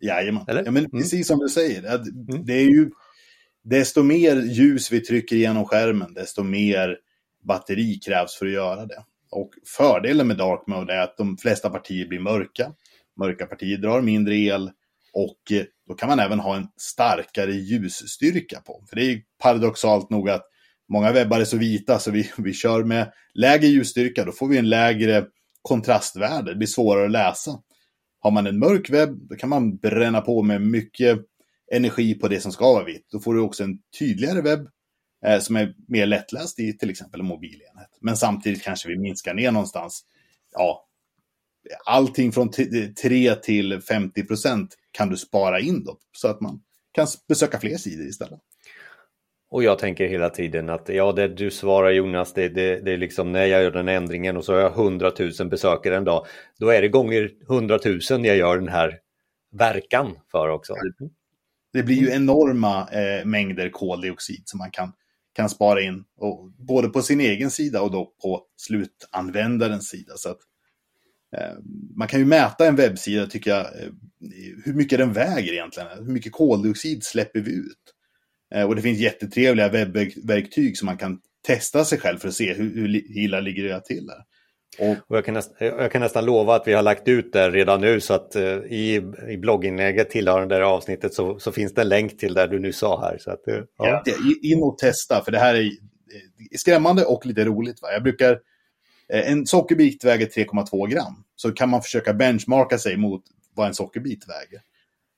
Jajamän. 0.00 0.44
Eller? 0.48 0.64
Ja, 0.64 0.70
men 0.70 0.84
mm. 0.84 0.90
precis 0.90 1.26
som 1.26 1.38
du 1.38 1.48
säger. 1.48 1.82
Det, 1.82 1.88
mm. 1.88 2.46
det 2.46 2.52
är 2.52 2.68
ju 2.68 2.90
desto 3.64 4.02
mer 4.02 4.36
ljus 4.36 4.92
vi 4.92 5.00
trycker 5.00 5.36
igenom 5.36 5.64
skärmen, 5.64 6.14
desto 6.14 6.42
mer 6.42 6.98
batteri 7.44 7.94
krävs 7.94 8.36
för 8.38 8.46
att 8.46 8.52
göra 8.52 8.86
det. 8.86 9.04
Och 9.30 9.50
fördelen 9.66 10.26
med 10.26 10.36
dark 10.36 10.66
mode 10.66 10.94
är 10.94 11.00
att 11.00 11.16
de 11.16 11.36
flesta 11.36 11.70
partier 11.70 12.06
blir 12.06 12.20
mörka. 12.20 12.72
Mörka 13.16 13.46
partier 13.46 13.78
drar 13.78 14.00
mindre 14.00 14.36
el 14.36 14.70
och 15.12 15.52
eh, 15.52 15.64
då 15.88 15.94
kan 15.94 16.08
man 16.08 16.20
även 16.20 16.40
ha 16.40 16.56
en 16.56 16.66
starkare 16.76 17.52
ljusstyrka 17.52 18.60
på. 18.60 18.84
För 18.88 18.96
det 18.96 19.02
är 19.02 19.20
paradoxalt 19.42 20.10
nog 20.10 20.30
att 20.30 20.44
många 20.88 21.12
webbar 21.12 21.40
är 21.40 21.44
så 21.44 21.56
vita 21.56 21.98
så 21.98 22.10
vi, 22.10 22.30
vi 22.36 22.52
kör 22.52 22.84
med 22.84 23.12
lägre 23.34 23.66
ljusstyrka, 23.66 24.24
då 24.24 24.32
får 24.32 24.48
vi 24.48 24.58
en 24.58 24.68
lägre 24.68 25.26
kontrastvärde, 25.62 26.50
det 26.52 26.56
blir 26.56 26.66
svårare 26.66 27.04
att 27.04 27.10
läsa. 27.10 27.50
Har 28.20 28.30
man 28.30 28.46
en 28.46 28.58
mörk 28.58 28.90
webb, 28.90 29.28
då 29.28 29.36
kan 29.36 29.48
man 29.48 29.76
bränna 29.76 30.20
på 30.20 30.42
med 30.42 30.62
mycket 30.62 31.18
energi 31.72 32.14
på 32.14 32.28
det 32.28 32.40
som 32.40 32.52
ska 32.52 32.72
vara 32.72 32.84
vitt. 32.84 33.06
Då 33.12 33.20
får 33.20 33.34
du 33.34 33.40
också 33.40 33.64
en 33.64 33.78
tydligare 33.98 34.40
webb 34.40 34.68
eh, 35.26 35.40
som 35.40 35.56
är 35.56 35.74
mer 35.88 36.06
lättläst 36.06 36.58
i 36.60 36.78
till 36.78 36.90
exempel 36.90 37.20
en 37.20 37.26
mobilenhet. 37.26 37.98
Men 38.00 38.16
samtidigt 38.16 38.62
kanske 38.62 38.88
vi 38.88 38.98
minskar 38.98 39.34
ner 39.34 39.52
någonstans. 39.52 40.04
Ja, 40.52 40.87
allting 41.84 42.32
från 42.32 42.50
3 43.02 43.34
till 43.34 43.80
50 43.80 44.26
procent 44.26 44.74
kan 44.90 45.08
du 45.08 45.16
spara 45.16 45.60
in 45.60 45.84
då, 45.84 45.98
så 46.16 46.28
att 46.28 46.40
man 46.40 46.60
kan 46.92 47.06
besöka 47.28 47.60
fler 47.60 47.76
sidor 47.76 48.06
istället. 48.06 48.40
Och 49.50 49.62
jag 49.62 49.78
tänker 49.78 50.08
hela 50.08 50.30
tiden 50.30 50.68
att 50.68 50.88
ja, 50.88 51.12
det 51.12 51.28
du 51.28 51.50
svarar 51.50 51.90
Jonas, 51.90 52.32
det, 52.32 52.48
det, 52.48 52.80
det 52.80 52.92
är 52.92 52.96
liksom 52.96 53.32
när 53.32 53.44
jag 53.46 53.62
gör 53.62 53.70
den 53.70 53.88
ändringen 53.88 54.36
och 54.36 54.44
så 54.44 54.52
har 54.52 54.60
jag 54.60 54.72
100 54.72 55.12
000 55.38 55.48
besökare 55.48 55.96
en 55.96 56.04
dag, 56.04 56.26
då 56.58 56.68
är 56.68 56.82
det 56.82 56.88
gånger 56.88 57.30
100 57.50 57.78
000 57.84 58.26
jag 58.26 58.36
gör 58.36 58.58
den 58.58 58.68
här 58.68 58.98
verkan 59.52 60.18
för 60.30 60.48
också. 60.48 60.74
Det 61.72 61.82
blir 61.82 61.96
ju 61.96 62.10
enorma 62.10 62.88
eh, 62.92 63.26
mängder 63.26 63.70
koldioxid 63.70 64.42
som 64.44 64.58
man 64.58 64.70
kan, 64.70 64.92
kan 65.32 65.48
spara 65.48 65.80
in, 65.80 66.04
och, 66.16 66.50
både 66.50 66.88
på 66.88 67.02
sin 67.02 67.20
egen 67.20 67.50
sida 67.50 67.82
och 67.82 67.90
då 67.90 68.12
på 68.22 68.42
slutanvändarens 68.56 69.88
sida. 69.88 70.12
Så 70.16 70.30
att, 70.30 70.38
man 71.96 72.08
kan 72.08 72.20
ju 72.20 72.26
mäta 72.26 72.66
en 72.66 72.76
webbsida, 72.76 73.26
tycker 73.26 73.50
jag, 73.50 73.60
eh, 73.60 73.88
hur 74.64 74.74
mycket 74.74 74.98
den 74.98 75.12
väger 75.12 75.52
egentligen. 75.52 75.88
Hur 75.98 76.12
mycket 76.12 76.32
koldioxid 76.32 77.04
släpper 77.04 77.40
vi 77.40 77.52
ut? 77.52 77.94
Eh, 78.54 78.62
och 78.62 78.76
det 78.76 78.82
finns 78.82 78.98
jättetrevliga 78.98 79.68
webbverktyg 79.68 80.78
som 80.78 80.86
man 80.86 80.96
kan 80.96 81.20
testa 81.46 81.84
sig 81.84 81.98
själv 81.98 82.18
för 82.18 82.28
att 82.28 82.34
se 82.34 82.54
hur, 82.54 82.74
hur 82.74 83.18
illa 83.18 83.40
ligger 83.40 83.64
jag 83.64 83.84
till 83.84 84.06
där. 84.06 84.24
Och, 84.78 85.16
jag, 85.16 85.24
kan 85.24 85.34
nästan, 85.34 85.66
jag, 85.66 85.92
kan 85.92 86.00
nästan, 86.00 86.24
lova 86.24 86.54
att 86.54 86.68
vi 86.68 86.72
har 86.72 86.82
lagt 86.82 87.08
ut 87.08 87.32
det 87.32 87.50
redan 87.50 87.80
nu 87.80 88.00
så 88.00 88.14
att 88.14 88.36
uh, 88.36 88.42
i, 88.42 89.02
i 89.28 89.36
blogginlägget 89.36 90.10
tillhörande 90.10 90.54
det 90.54 90.64
här 90.64 90.72
avsnittet 90.72 91.14
så, 91.14 91.38
så, 91.38 91.52
finns 91.52 91.74
det 91.74 91.82
en 91.82 91.88
länk 91.88 92.18
till 92.18 92.34
där 92.34 92.48
du 92.48 92.58
nu 92.58 92.72
sa 92.72 93.00
här. 93.00 93.18
Så 93.18 93.30
att, 93.30 93.40
ja. 93.78 94.02
In 94.42 94.62
och 94.62 94.78
testa, 94.78 95.24
för 95.24 95.32
det 95.32 95.38
här 95.38 95.54
är 95.54 95.70
skrämmande 96.56 97.04
och 97.04 97.26
lite 97.26 97.44
roligt. 97.44 97.82
Va? 97.82 97.92
Jag 97.92 98.02
brukar, 98.02 98.38
en 99.08 99.46
sockerbit 99.46 100.04
väger 100.04 100.26
3,2 100.26 100.86
gram. 100.86 101.24
Så 101.36 101.52
kan 101.52 101.68
man 101.68 101.82
försöka 101.82 102.14
benchmarka 102.14 102.78
sig 102.78 102.96
mot 102.96 103.22
vad 103.54 103.66
en 103.66 103.74
sockerbit 103.74 104.28
väger. 104.28 104.62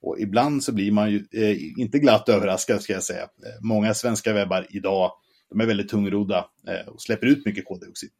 Och 0.02 0.20
ibland 0.20 0.64
så 0.64 0.72
blir 0.72 0.92
man 0.92 1.10
ju 1.10 1.24
eh, 1.32 1.80
inte 1.80 1.98
glatt 1.98 2.28
överraskad 2.28 2.82
ska 2.82 2.92
jag 2.92 3.02
säga. 3.02 3.22
Eh, 3.22 3.60
många 3.60 3.94
svenska 3.94 4.32
webbar 4.32 4.66
idag, 4.70 5.12
de 5.50 5.60
är 5.60 5.66
väldigt 5.66 5.88
tungrodda 5.88 6.46
eh, 6.68 6.88
och 6.88 7.02
släpper 7.02 7.26
ut 7.26 7.46
mycket 7.46 7.64
koldioxid. 7.64 8.10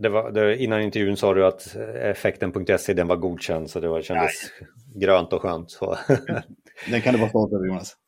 Det 0.00 0.08
var, 0.08 0.30
det, 0.30 0.56
innan 0.56 0.82
intervjun 0.82 1.16
sa 1.16 1.34
du 1.34 1.46
att 1.46 1.76
effekten.se 2.02 2.94
den 2.94 3.08
var 3.08 3.16
godkänd 3.16 3.70
så 3.70 3.80
det 3.80 3.88
var, 3.88 4.02
kändes 4.02 4.32
Nej. 4.60 4.68
grönt 4.94 5.32
och 5.32 5.42
skönt. 5.42 5.70
Så. 5.70 5.98
den 6.90 7.00
kan 7.00 7.14
du 7.14 7.20
vara 7.20 7.30
stolt 7.30 7.52
över 7.52 7.66
Jonas. 7.66 7.96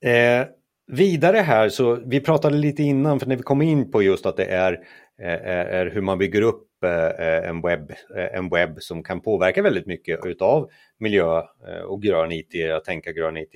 Eh, 0.00 0.46
vidare 0.88 1.36
här 1.36 1.68
så 1.68 1.94
vi 2.06 2.20
pratade 2.20 2.56
lite 2.56 2.82
innan 2.82 3.20
för 3.20 3.26
när 3.26 3.36
vi 3.36 3.42
kom 3.42 3.62
in 3.62 3.90
på 3.90 4.02
just 4.02 4.26
att 4.26 4.36
det 4.36 4.44
är, 4.44 4.80
är, 5.18 5.64
är 5.64 5.86
hur 5.86 6.00
man 6.00 6.18
bygger 6.18 6.42
upp 6.42 6.84
eh, 6.84 7.48
en 7.48 7.60
webb, 7.60 7.92
en 8.32 8.48
webb 8.48 8.82
som 8.82 9.02
kan 9.02 9.20
påverka 9.20 9.62
väldigt 9.62 9.86
mycket 9.86 10.26
utav 10.26 10.70
miljö 10.98 11.42
och 11.86 12.02
grön 12.02 12.32
IT, 12.32 12.70
att 12.76 12.84
tänka 12.84 13.12
grön 13.12 13.36
IT. 13.36 13.52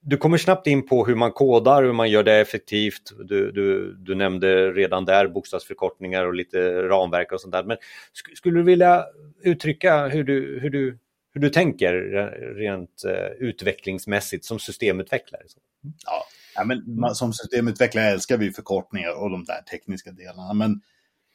Du 0.00 0.16
kommer 0.16 0.38
snabbt 0.38 0.66
in 0.66 0.86
på 0.86 1.06
hur 1.06 1.14
man 1.14 1.32
kodar, 1.32 1.82
hur 1.82 1.92
man 1.92 2.10
gör 2.10 2.22
det 2.22 2.34
effektivt. 2.34 3.02
Du, 3.24 3.52
du, 3.52 3.92
du 3.98 4.14
nämnde 4.14 4.72
redan 4.72 5.04
där 5.04 5.28
bokstavsförkortningar 5.28 6.26
och 6.26 6.34
lite 6.34 6.82
ramverk 6.82 7.32
och 7.32 7.40
sånt 7.40 7.52
där. 7.52 7.64
Men 7.64 7.76
sk 8.12 8.36
skulle 8.36 8.58
du 8.58 8.62
vilja 8.62 9.04
uttrycka 9.42 10.08
hur 10.08 10.24
du, 10.24 10.58
hur 10.62 10.70
du, 10.70 10.98
hur 11.34 11.40
du 11.40 11.50
tänker 11.50 11.92
rent 12.54 13.02
utvecklingsmässigt 13.38 14.44
som 14.44 14.58
systemutvecklare? 14.58 15.42
Ja, 16.06 16.24
ja 16.56 16.64
men 16.64 17.14
som 17.14 17.32
systemutvecklare 17.32 18.06
älskar 18.06 18.36
vi 18.36 18.52
förkortningar 18.52 19.22
och 19.22 19.30
de 19.30 19.44
där 19.44 19.62
tekniska 19.62 20.12
delarna. 20.12 20.52
Men 20.52 20.80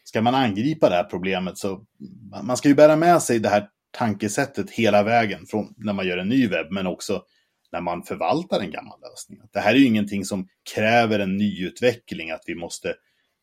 ska 0.04 0.22
man 0.22 0.36
angripa 0.36 0.90
det 0.90 0.96
här 0.96 1.04
problemet 1.04 1.58
så 1.58 1.86
man 2.44 2.58
ska 2.58 2.70
ju 2.70 2.76
bära 2.76 2.96
med 2.96 3.22
sig 3.22 3.40
det 3.40 3.50
här 3.50 3.68
tankesättet 3.92 4.70
hela 4.70 5.04
vägen 5.04 5.46
från 5.46 5.74
när 5.78 5.94
man 5.94 6.08
gör 6.08 6.18
en 6.18 6.30
ny 6.30 6.48
webb 6.48 6.72
men 6.72 6.88
också 6.88 7.24
när 7.72 7.82
man 7.82 8.04
förvaltar 8.04 8.60
en 8.60 8.72
gammal 8.72 9.00
lösning. 9.02 9.40
Det 9.54 9.60
här 9.60 9.74
är 9.74 9.78
ju 9.78 9.86
ingenting 9.86 10.26
som 10.26 10.48
kräver 10.76 11.20
en 11.20 11.38
nyutveckling, 11.38 12.32
att 12.32 12.44
vi 12.46 12.56
måste 12.56 12.94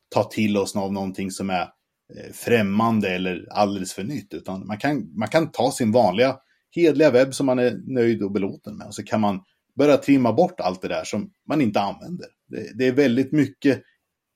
ta 0.09 0.25
till 0.25 0.57
oss 0.57 0.77
av 0.77 0.93
någonting 0.93 1.31
som 1.31 1.51
är 1.51 1.63
eh, 1.63 2.33
främmande 2.33 3.11
eller 3.11 3.47
alldeles 3.51 3.93
för 3.93 4.05
nytt, 4.05 4.35
utan 4.35 4.67
man 4.67 4.79
kan, 4.79 5.19
man 5.19 5.29
kan 5.29 5.51
ta 5.51 5.73
sin 5.73 5.93
vanliga 5.93 6.37
hedliga 6.71 7.11
webb 7.11 7.35
som 7.35 7.47
man 7.47 7.59
är 7.59 7.81
nöjd 7.87 8.23
och 8.23 8.33
belåten 8.33 8.77
med 8.77 8.87
och 8.87 8.95
så 8.95 9.03
kan 9.03 9.21
man 9.21 9.41
börja 9.79 9.97
trimma 9.97 10.33
bort 10.33 10.61
allt 10.61 10.83
det 10.83 10.89
där 10.89 11.05
som 11.05 11.31
man 11.49 11.61
inte 11.61 11.81
använder. 11.81 12.27
Det, 12.49 12.79
det 12.79 12.87
är 12.87 12.93
väldigt 12.93 13.33
mycket 13.33 13.83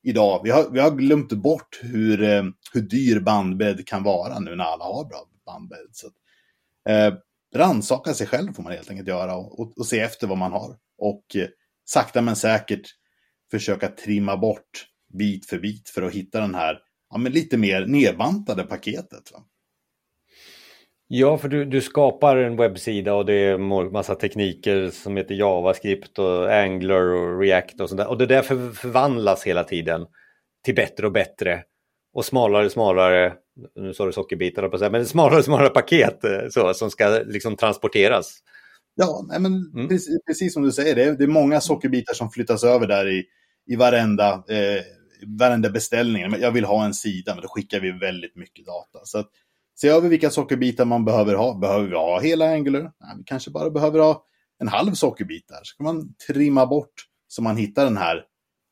idag. 0.03 0.41
Vi 0.45 0.51
har, 0.51 0.71
vi 0.71 0.81
har 0.81 0.91
glömt 0.91 1.33
bort 1.33 1.81
hur, 1.83 2.23
eh, 2.23 2.43
hur 2.73 2.81
dyr 2.81 3.21
bandbredd 3.21 3.87
kan 3.87 4.03
vara 4.03 4.39
nu 4.39 4.57
när 4.57 4.65
alla 4.65 4.85
har 4.85 5.05
bra 5.05 5.29
bandbredd. 5.47 5.89
Så, 5.93 6.07
eh, 6.91 7.15
rannsaka 7.55 8.15
sig 8.15 8.27
själv 8.27 8.53
får 8.53 8.63
man 8.63 8.73
helt 8.73 8.91
enkelt 8.91 9.09
göra 9.09 9.37
och, 9.37 9.61
och, 9.61 9.79
och 9.79 9.87
se 9.87 10.01
efter 10.01 10.27
vad 10.27 10.39
man 10.39 10.53
har. 10.53 10.77
Och 10.99 11.37
eh, 11.37 11.49
sakta 11.85 12.23
men 12.23 12.37
säkert 12.37 12.87
försöka 13.51 13.89
trimma 13.89 14.37
bort 14.37 14.87
bit 15.13 15.47
för 15.47 15.59
bit 15.59 15.89
för 15.89 16.03
att 16.03 16.13
hitta 16.13 16.41
den 16.41 16.55
här 16.55 16.79
ja, 17.11 17.19
men 17.19 17.33
lite 17.33 17.57
mer 17.57 17.87
nedbantade 17.87 18.65
paketet. 18.65 19.33
Va? 19.33 19.45
Ja, 21.15 21.39
för 21.39 21.49
du, 21.49 21.65
du 21.65 21.81
skapar 21.81 22.37
en 22.37 22.57
webbsida 22.57 23.15
och 23.15 23.27
det 23.27 23.35
är 23.35 23.59
massa 23.91 24.15
tekniker 24.15 24.91
som 24.91 25.17
heter 25.17 25.35
JavaScript 25.35 26.19
och 26.19 26.55
Angular 26.55 27.01
och 27.01 27.41
React 27.41 27.81
och 27.81 27.89
sånt 27.89 27.99
där. 27.99 28.09
Och 28.09 28.19
det 28.19 28.27
där 28.27 28.43
för, 28.43 28.73
förvandlas 28.73 29.43
hela 29.43 29.65
tiden 29.65 30.07
till 30.65 30.75
bättre 30.75 31.07
och 31.07 31.13
bättre 31.13 31.63
och 32.15 32.25
smalare 32.25 32.65
och 32.65 32.73
smalare, 32.73 33.33
nu 33.75 33.95
sa 33.95 34.07
du 34.07 34.13
sockerbitar 34.13 34.69
på 34.69 34.91
men 34.91 35.07
smalare 35.07 35.39
och 35.39 35.45
smalare 35.45 35.69
paket 35.69 36.25
eh, 36.25 36.49
så, 36.51 36.75
som 36.75 36.91
ska 36.91 37.23
liksom 37.27 37.57
transporteras. 37.57 38.39
Ja, 38.95 39.27
nej, 39.29 39.41
men 39.41 39.71
mm. 39.75 39.89
precis, 39.89 40.25
precis, 40.27 40.55
som 40.55 40.63
du 40.63 40.73
säger, 40.73 40.95
det 40.95 41.05
är, 41.05 41.13
det 41.13 41.25
är 41.25 41.29
många 41.29 41.61
sockerbitar 41.61 42.15
som 42.15 42.31
flyttas 42.31 42.65
över 42.65 42.87
där 42.87 43.09
i, 43.09 43.25
i 43.67 43.77
varenda, 43.77 44.33
eh, 44.33 44.83
varenda 45.39 45.71
beställning. 45.71 46.35
Jag 46.41 46.53
vill 46.53 46.65
ha 46.65 46.85
en 46.85 46.95
sida, 46.95 47.35
men 47.35 47.43
då 47.43 47.49
skickar 47.49 47.81
vi 47.81 47.91
väldigt 47.91 48.37
mycket 48.37 48.67
data. 48.67 48.99
Så 49.05 49.19
att, 49.19 49.29
Se 49.75 49.89
över 49.89 50.09
vilka 50.09 50.31
sockerbitar 50.31 50.85
man 50.85 51.05
behöver 51.05 51.35
ha. 51.35 51.59
Behöver 51.59 51.89
vi 51.89 51.95
ha 51.95 52.21
hela 52.21 52.55
Angular? 52.55 52.83
Nej, 52.83 53.15
vi 53.19 53.25
kanske 53.25 53.51
bara 53.51 53.71
behöver 53.71 53.99
ha 53.99 54.25
en 54.59 54.69
halv 54.69 54.95
sockerbit 54.95 55.49
där. 55.49 55.61
Så 55.63 55.77
kan 55.77 55.85
man 55.85 56.15
trimma 56.27 56.67
bort 56.67 56.95
så 57.29 57.43
man 57.43 57.57
hittar 57.57 57.85
den 57.85 57.97
här 57.97 58.25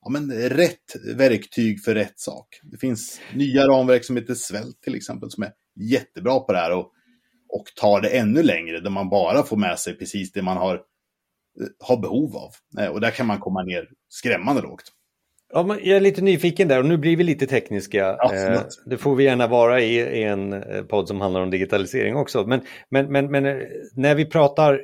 ja, 0.02 0.10
men 0.10 0.32
rätt 0.32 0.96
verktyg 1.16 1.84
för 1.84 1.94
rätt 1.94 2.20
sak. 2.20 2.60
Det 2.62 2.78
finns 2.78 3.20
nya 3.34 3.66
ramverk 3.66 4.04
som 4.04 4.16
heter 4.16 4.34
Svält 4.34 4.80
till 4.82 4.94
exempel 4.94 5.30
som 5.30 5.42
är 5.42 5.52
jättebra 5.80 6.40
på 6.40 6.52
det 6.52 6.58
här 6.58 6.72
och, 6.72 6.92
och 7.48 7.64
tar 7.76 8.00
det 8.00 8.08
ännu 8.08 8.42
längre 8.42 8.80
där 8.80 8.90
man 8.90 9.08
bara 9.08 9.42
får 9.42 9.56
med 9.56 9.78
sig 9.78 9.98
precis 9.98 10.32
det 10.32 10.42
man 10.42 10.56
har, 10.56 10.74
eh, 10.74 11.66
har 11.78 11.96
behov 11.96 12.36
av. 12.36 12.50
Eh, 12.78 12.88
och 12.88 13.00
där 13.00 13.10
kan 13.10 13.26
man 13.26 13.40
komma 13.40 13.62
ner 13.62 13.88
skrämmande 14.08 14.62
lågt. 14.62 14.92
Ja, 15.52 15.76
jag 15.82 15.96
är 15.96 16.00
lite 16.00 16.22
nyfiken 16.22 16.68
där 16.68 16.78
och 16.78 16.84
nu 16.84 16.96
blir 16.96 17.16
vi 17.16 17.24
lite 17.24 17.46
tekniska. 17.46 18.08
Eh, 18.08 18.60
det 18.86 18.98
får 18.98 19.16
vi 19.16 19.24
gärna 19.24 19.46
vara 19.46 19.80
i, 19.80 20.22
en 20.22 20.52
eh, 20.52 20.82
podd 20.82 21.08
som 21.08 21.20
handlar 21.20 21.40
om 21.40 21.50
digitalisering 21.50 22.16
också. 22.16 22.46
Men, 22.46 22.60
men, 22.88 23.12
men, 23.12 23.30
men 23.30 23.46
eh, 23.46 23.56
när 23.94 24.14
vi 24.14 24.24
pratar, 24.24 24.80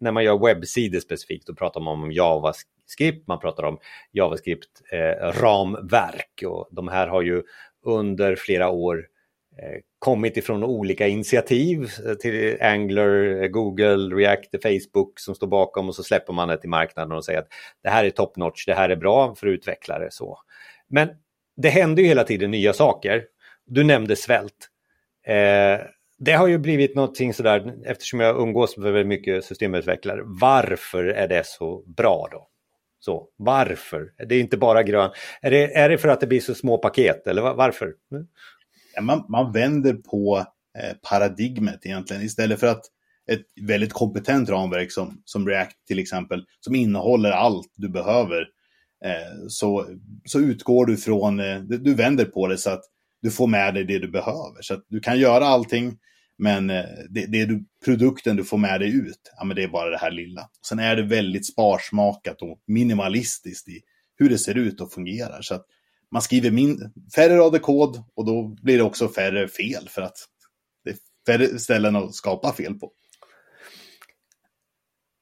när 0.00 0.12
man 0.12 0.24
gör 0.24 0.46
webbsidor 0.46 1.00
specifikt, 1.00 1.46
då 1.46 1.54
pratar 1.54 1.80
man 1.80 2.02
om 2.02 2.12
JavaScript, 2.12 3.28
man 3.28 3.40
pratar 3.40 3.62
om 3.62 3.78
JavaScript-ramverk. 4.12 6.42
och 6.46 6.68
de 6.70 6.88
här 6.88 7.06
har 7.06 7.22
ju 7.22 7.42
under 7.84 8.36
flera 8.36 8.70
år 8.70 9.06
Eh, 9.58 9.80
kommit 9.98 10.36
ifrån 10.36 10.64
olika 10.64 11.06
initiativ 11.06 11.90
eh, 12.06 12.14
till 12.14 12.62
Angler, 12.62 13.42
eh, 13.42 13.48
Google, 13.48 14.16
React, 14.16 14.62
Facebook 14.62 15.20
som 15.20 15.34
står 15.34 15.46
bakom 15.46 15.88
och 15.88 15.94
så 15.94 16.02
släpper 16.02 16.32
man 16.32 16.48
det 16.48 16.56
till 16.56 16.70
marknaden 16.70 17.12
och 17.12 17.24
säger 17.24 17.38
att 17.38 17.48
det 17.82 17.88
här 17.88 18.04
är 18.04 18.10
top 18.10 18.36
notch, 18.36 18.66
det 18.66 18.74
här 18.74 18.88
är 18.88 18.96
bra 18.96 19.34
för 19.34 19.46
utvecklare. 19.46 20.08
Så. 20.10 20.38
Men 20.88 21.08
det 21.56 21.68
händer 21.68 22.02
ju 22.02 22.08
hela 22.08 22.24
tiden 22.24 22.50
nya 22.50 22.72
saker. 22.72 23.24
Du 23.66 23.84
nämnde 23.84 24.16
svält. 24.16 24.68
Eh, 25.26 25.86
det 26.18 26.32
har 26.32 26.46
ju 26.46 26.58
blivit 26.58 26.96
någonting 26.96 27.34
sådär, 27.34 27.74
eftersom 27.84 28.20
jag 28.20 28.40
umgås 28.40 28.76
med 28.76 28.92
väldigt 28.92 29.06
mycket 29.06 29.44
systemutvecklare, 29.44 30.20
varför 30.24 31.04
är 31.04 31.28
det 31.28 31.46
så 31.46 31.84
bra 31.86 32.28
då? 32.32 32.48
Så, 33.04 33.28
varför? 33.36 34.12
Det 34.28 34.34
är 34.34 34.40
inte 34.40 34.56
bara 34.56 34.82
grön. 34.82 35.10
Är 35.40 35.50
det, 35.50 35.76
är 35.76 35.88
det 35.88 35.98
för 35.98 36.08
att 36.08 36.20
det 36.20 36.26
blir 36.26 36.40
så 36.40 36.54
små 36.54 36.78
paket 36.78 37.26
eller 37.26 37.42
varför? 37.42 37.92
Eh, 38.96 39.02
man, 39.02 39.24
man 39.28 39.52
vänder 39.52 39.94
på 39.94 40.46
eh, 40.78 40.96
paradigmet 41.10 41.86
egentligen. 41.86 42.22
Istället 42.22 42.60
för 42.60 42.66
att 42.66 42.82
ett 43.30 43.42
väldigt 43.60 43.92
kompetent 43.92 44.48
ramverk 44.48 44.92
som, 44.92 45.22
som 45.24 45.48
React 45.48 45.86
till 45.86 45.98
exempel, 45.98 46.44
som 46.60 46.74
innehåller 46.74 47.30
allt 47.30 47.72
du 47.74 47.88
behöver, 47.88 48.40
eh, 49.04 49.46
så, 49.48 49.86
så 50.24 50.40
utgår 50.40 50.86
du 50.86 50.96
från, 50.96 51.40
eh, 51.40 51.60
du 51.60 51.94
vänder 51.94 52.24
på 52.24 52.46
det 52.46 52.58
så 52.58 52.70
att 52.70 52.84
du 53.22 53.30
får 53.30 53.46
med 53.46 53.74
dig 53.74 53.84
det 53.84 53.98
du 53.98 54.08
behöver. 54.08 54.62
Så 54.62 54.74
att 54.74 54.84
du 54.88 55.00
kan 55.00 55.18
göra 55.18 55.46
allting, 55.46 55.98
men 56.38 56.70
eh, 56.70 56.84
det, 57.10 57.26
det 57.26 57.44
du, 57.44 57.64
produkten 57.84 58.36
du 58.36 58.44
får 58.44 58.58
med 58.58 58.80
dig 58.80 58.96
ut, 58.96 59.32
ja 59.36 59.44
men 59.44 59.56
det 59.56 59.62
är 59.62 59.68
bara 59.68 59.90
det 59.90 59.98
här 59.98 60.10
lilla. 60.10 60.48
Sen 60.68 60.78
är 60.78 60.96
det 60.96 61.02
väldigt 61.02 61.46
sparsmakat 61.46 62.42
och 62.42 62.58
minimalistiskt 62.66 63.68
i 63.68 63.80
hur 64.16 64.28
det 64.28 64.38
ser 64.38 64.54
ut 64.54 64.80
och 64.80 64.92
fungerar. 64.92 65.42
Så 65.42 65.54
att 65.54 65.66
man 66.12 66.22
skriver 66.22 66.50
min, 66.50 66.92
färre 67.14 67.36
rader 67.36 67.58
kod 67.58 68.02
och 68.16 68.26
då 68.26 68.56
blir 68.62 68.76
det 68.76 68.84
också 68.84 69.08
färre 69.08 69.48
fel 69.48 69.88
för 69.88 70.02
att 70.02 70.16
det 70.84 70.90
är 70.90 70.96
färre 71.26 71.58
ställen 71.58 71.96
att 71.96 72.14
skapa 72.14 72.52
fel 72.52 72.74
på. 72.74 72.92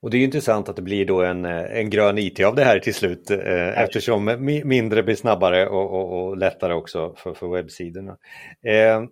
Och 0.03 0.11
det 0.11 0.17
är 0.17 0.25
intressant 0.25 0.69
att 0.69 0.77
det 0.77 0.83
blir 0.83 1.07
då 1.07 1.23
en, 1.23 1.45
en 1.45 1.91
grön 1.91 2.19
IT 2.19 2.41
av 2.41 2.55
det 2.55 2.65
här 2.65 2.79
till 2.79 2.95
slut 2.95 3.31
eh, 3.31 3.81
eftersom 3.83 4.25
mindre 4.65 5.03
blir 5.03 5.15
snabbare 5.15 5.69
och, 5.69 5.91
och, 5.95 6.29
och 6.29 6.37
lättare 6.37 6.75
också 6.75 7.15
för, 7.17 7.35
för 7.35 7.49
webbsidorna. 7.49 8.17
Eh, 8.67 9.03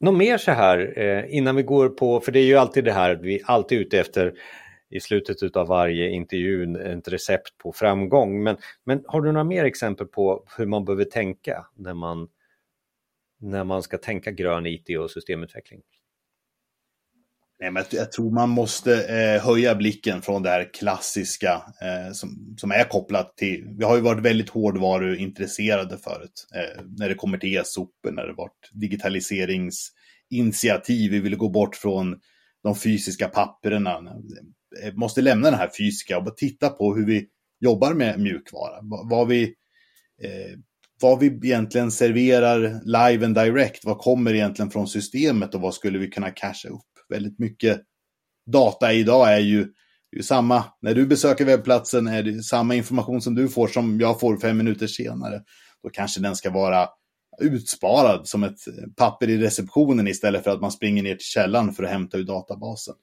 något 0.00 0.16
mer 0.16 0.38
så 0.38 0.50
här 0.50 0.98
eh, 0.98 1.36
innan 1.36 1.56
vi 1.56 1.62
går 1.62 1.88
på, 1.88 2.20
för 2.20 2.32
det 2.32 2.40
är 2.40 2.44
ju 2.44 2.56
alltid 2.56 2.84
det 2.84 2.92
här 2.92 3.10
att 3.10 3.22
vi 3.22 3.42
alltid 3.44 3.78
är 3.78 3.82
ute 3.82 4.00
efter 4.00 4.32
i 4.90 5.00
slutet 5.00 5.56
av 5.56 5.66
varje 5.66 6.10
intervju 6.10 6.76
ett 6.76 7.08
recept 7.08 7.58
på 7.58 7.72
framgång. 7.72 8.42
Men, 8.42 8.56
men 8.84 9.04
har 9.06 9.20
du 9.20 9.32
några 9.32 9.44
mer 9.44 9.64
exempel 9.64 10.06
på 10.06 10.44
hur 10.58 10.66
man 10.66 10.84
behöver 10.84 11.04
tänka 11.04 11.66
när 11.76 11.94
man, 11.94 12.28
när 13.40 13.64
man 13.64 13.82
ska 13.82 13.98
tänka 13.98 14.30
grön 14.30 14.66
IT 14.66 14.98
och 14.98 15.10
systemutveckling? 15.10 15.80
Nej, 17.60 17.70
men 17.70 17.84
jag 17.90 18.12
tror 18.12 18.30
man 18.30 18.48
måste 18.48 19.04
eh, 19.04 19.42
höja 19.42 19.74
blicken 19.74 20.22
från 20.22 20.42
det 20.42 20.50
här 20.50 20.74
klassiska 20.74 21.62
eh, 21.80 22.12
som, 22.12 22.54
som 22.58 22.70
är 22.70 22.84
kopplat 22.84 23.36
till... 23.36 23.64
Vi 23.78 23.84
har 23.84 23.96
ju 23.96 24.02
varit 24.02 24.24
väldigt 24.24 24.50
hårdvaruintresserade 24.50 25.98
förut. 25.98 26.46
Eh, 26.54 26.82
när 26.98 27.08
det 27.08 27.14
kommer 27.14 27.38
till 27.38 27.56
e-sopor, 27.56 28.10
när 28.10 28.26
det 28.26 28.32
varit 28.32 28.70
digitaliseringsinitiativ. 28.72 31.10
Vi 31.10 31.20
ville 31.20 31.36
gå 31.36 31.48
bort 31.48 31.76
från 31.76 32.20
de 32.62 32.76
fysiska 32.76 33.28
papperna. 33.28 34.00
Eh, 34.82 34.94
måste 34.94 35.22
lämna 35.22 35.50
den 35.50 35.58
här 35.58 35.70
fysiska 35.78 36.18
och 36.18 36.36
titta 36.36 36.68
på 36.68 36.94
hur 36.94 37.06
vi 37.06 37.26
jobbar 37.60 37.94
med 37.94 38.20
mjukvara. 38.20 38.78
Vad 39.10 39.28
vi, 39.28 39.42
eh, 40.22 40.58
vad 41.00 41.18
vi 41.18 41.26
egentligen 41.26 41.90
serverar 41.90 42.80
live 42.84 43.26
and 43.26 43.34
direct. 43.34 43.84
Vad 43.84 43.98
kommer 43.98 44.34
egentligen 44.34 44.70
från 44.70 44.88
systemet 44.88 45.54
och 45.54 45.60
vad 45.60 45.74
skulle 45.74 45.98
vi 45.98 46.08
kunna 46.08 46.30
casha 46.30 46.68
upp? 46.68 46.90
väldigt 47.10 47.38
mycket 47.38 47.80
data 48.46 48.92
idag 48.92 49.32
är 49.32 49.38
ju, 49.38 49.68
ju 50.16 50.22
samma. 50.22 50.64
När 50.80 50.94
du 50.94 51.06
besöker 51.06 51.44
webbplatsen 51.44 52.06
är 52.06 52.22
det 52.22 52.42
samma 52.42 52.74
information 52.74 53.22
som 53.22 53.34
du 53.34 53.48
får 53.48 53.68
som 53.68 54.00
jag 54.00 54.20
får 54.20 54.36
fem 54.36 54.56
minuter 54.56 54.86
senare. 54.86 55.42
Då 55.82 55.90
kanske 55.92 56.20
den 56.20 56.36
ska 56.36 56.50
vara 56.50 56.88
utsparad 57.40 58.28
som 58.28 58.44
ett 58.44 58.58
papper 58.96 59.30
i 59.30 59.38
receptionen 59.38 60.08
istället 60.08 60.44
för 60.44 60.50
att 60.50 60.60
man 60.60 60.72
springer 60.72 61.02
ner 61.02 61.14
till 61.14 61.26
källan 61.26 61.74
för 61.74 61.82
att 61.82 61.90
hämta 61.90 62.18
ur 62.18 62.24
databasen. 62.24 62.94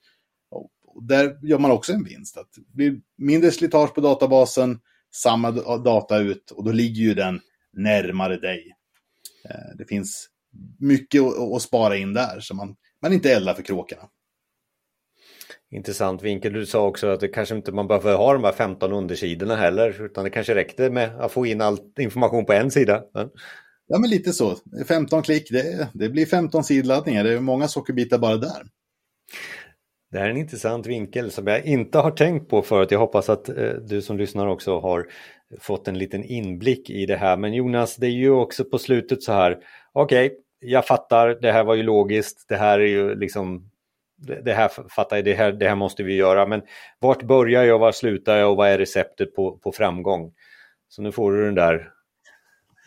Där 1.02 1.48
gör 1.48 1.60
man 1.60 1.72
också 1.72 1.94
en 1.94 2.04
vinst. 2.04 2.38
Att 2.38 2.50
det 2.56 2.76
blir 2.76 3.02
mindre 3.18 3.52
slitage 3.52 3.94
på 3.94 4.02
databasen, 4.02 4.80
samma 5.16 5.52
data 5.78 6.18
ut 6.18 6.52
och 6.52 6.64
då 6.64 6.72
ligger 6.72 7.02
ju 7.02 7.14
den 7.14 7.40
närmare 7.74 8.38
dig. 8.38 8.76
Eh, 9.50 9.78
det 9.78 9.86
finns 9.86 10.30
mycket 10.80 11.22
att 11.56 11.62
spara 11.62 11.98
in 11.98 12.14
där. 12.14 12.40
Så 12.40 12.56
man 12.56 12.76
man 13.02 13.14
inte 13.14 13.34
eldar 13.34 13.54
för 13.54 13.64
kråkorna. 13.64 14.02
Intressant 15.72 16.22
vinkel. 16.22 16.54
Du 16.54 16.66
sa 16.66 16.88
också 16.88 17.08
att 17.08 17.20
det 17.20 17.28
kanske 17.28 17.56
inte 17.56 17.72
man 17.72 17.88
behöver 17.88 18.16
ha 18.16 18.34
de 18.34 18.44
här 18.44 18.52
15 18.52 18.94
undersidorna 18.94 19.56
heller, 19.56 20.06
utan 20.06 20.24
det 20.24 20.30
kanske 20.30 20.56
räckte 20.56 20.90
med 20.90 21.20
att 21.20 21.32
få 21.32 21.46
in 21.46 21.62
all 21.62 21.80
information 22.00 22.46
på 22.46 22.54
en 22.54 22.72
sida. 22.72 23.04
Ja, 23.14 23.30
ja 23.88 24.00
men 24.00 24.10
lite 24.10 24.34
så. 24.34 24.58
15 24.88 25.24
klick, 25.24 25.50
det, 25.50 25.90
det 25.94 26.10
blir 26.10 26.26
15 26.26 26.64
sidladdningar. 26.64 27.24
Det 27.24 27.34
är 27.34 27.40
många 27.40 27.68
sockerbitar 27.68 28.18
bara 28.18 28.38
där. 28.38 28.68
Det 30.12 30.18
här 30.18 30.26
är 30.26 30.30
en 30.30 30.38
intressant 30.38 30.86
vinkel 30.86 31.32
som 31.32 31.48
jag 31.48 31.66
inte 31.66 31.98
har 31.98 32.12
tänkt 32.12 32.50
på 32.50 32.62
förut. 32.62 32.92
Jag 32.92 33.00
hoppas 33.00 33.30
att 33.30 33.50
eh, 33.50 33.70
du 33.70 34.02
som 34.02 34.18
lyssnar 34.18 34.48
också 34.48 34.80
har 34.80 35.08
fått 35.60 35.88
en 35.88 35.98
liten 35.98 36.24
inblick 36.24 36.90
i 36.90 37.06
det 37.06 37.18
här. 37.18 37.38
Men 37.38 37.54
Jonas, 37.54 37.96
det 37.96 38.08
är 38.08 38.12
ju 38.12 38.32
också 38.32 38.64
på 38.64 38.78
slutet 38.78 39.24
så 39.24 39.32
här, 39.32 39.58
okej, 39.94 40.26
okay, 40.26 40.38
jag 40.60 40.88
fattar, 40.88 41.38
det 41.42 41.52
här 41.52 41.64
var 41.64 41.76
ju 41.76 41.84
logiskt, 41.84 42.46
det 42.50 42.56
här 42.56 42.80
är 42.80 42.88
ju 42.88 43.16
liksom 43.16 43.70
det 44.18 44.54
här 44.54 44.72
fattar 44.90 45.16
jag, 45.16 45.26
det 45.26 45.34
här, 45.34 45.52
det 45.52 45.68
här 45.68 45.76
måste 45.76 46.04
vi 46.04 46.16
göra. 46.16 46.46
Men 46.46 46.62
vart 47.00 47.24
börjar 47.24 47.64
jag, 47.64 47.80
var 47.80 47.92
slutar 47.92 48.38
jag 48.38 48.52
och 48.52 48.58
vad 48.58 48.70
är 48.70 48.78
receptet 48.78 49.36
på, 49.36 49.58
på 49.58 49.72
framgång? 49.72 50.34
Så 50.88 51.02
nu 51.02 51.12
får 51.12 51.32
du 51.32 51.46
den 51.46 51.56
där 51.56 51.92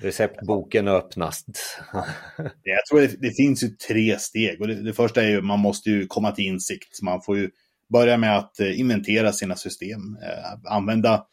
receptboken 0.01 0.89
öppnas. 0.89 1.45
jag 2.63 2.87
tror 2.91 3.01
det, 3.01 3.21
det, 3.21 3.37
finns 3.37 3.63
ju 3.63 3.69
tre 3.69 4.19
steg. 4.19 4.61
Och 4.61 4.69
det, 4.69 4.83
det, 4.83 4.93
första 4.93 5.23
är 5.23 5.29
ju 5.29 5.43
man 5.43 5.61
måste 5.61 5.91
ju 5.91 6.07
komma 6.07 6.33
till 6.33 6.45
insikt. 6.45 7.03
Man 7.03 7.23
får 7.23 7.39
ju 7.39 7.51
börja 7.93 8.17
med 8.17 8.39
att 8.39 8.61
eh, 8.61 8.81
inventera 8.81 9.33
sina 9.33 9.57
system. 9.57 10.01
Eh, 10.23 10.73
använda 10.73 11.27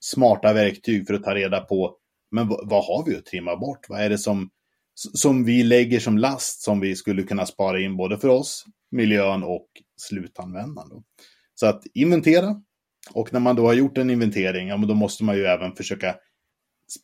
smarta 0.00 0.52
verktyg 0.52 1.06
för 1.06 1.14
att 1.14 1.24
ta 1.24 1.34
reda 1.34 1.60
på 1.60 1.96
men 2.30 2.48
vad 2.48 2.84
har 2.84 3.04
vi 3.06 3.16
att 3.16 3.26
trimma 3.26 3.56
bort? 3.56 3.88
Vad 3.88 4.00
är 4.00 4.10
det 4.10 4.18
som 4.18 4.50
som 4.94 5.44
vi 5.44 5.62
lägger 5.62 6.00
som 6.00 6.18
last 6.18 6.62
som 6.62 6.80
vi 6.80 6.96
skulle 6.96 7.22
kunna 7.22 7.46
spara 7.46 7.80
in 7.80 7.96
både 7.96 8.18
för 8.18 8.28
oss, 8.28 8.64
miljön 8.90 9.42
och 9.42 9.66
slutanvändaren. 9.96 11.02
Så 11.54 11.66
att 11.66 11.82
inventera. 11.94 12.62
Och 13.12 13.32
när 13.32 13.40
man 13.40 13.56
då 13.56 13.66
har 13.66 13.74
gjort 13.74 13.98
en 13.98 14.10
inventering, 14.10 14.68
ja, 14.68 14.76
men 14.76 14.88
då 14.88 14.94
måste 14.94 15.24
man 15.24 15.36
ju 15.36 15.44
även 15.44 15.76
försöka, 15.76 16.14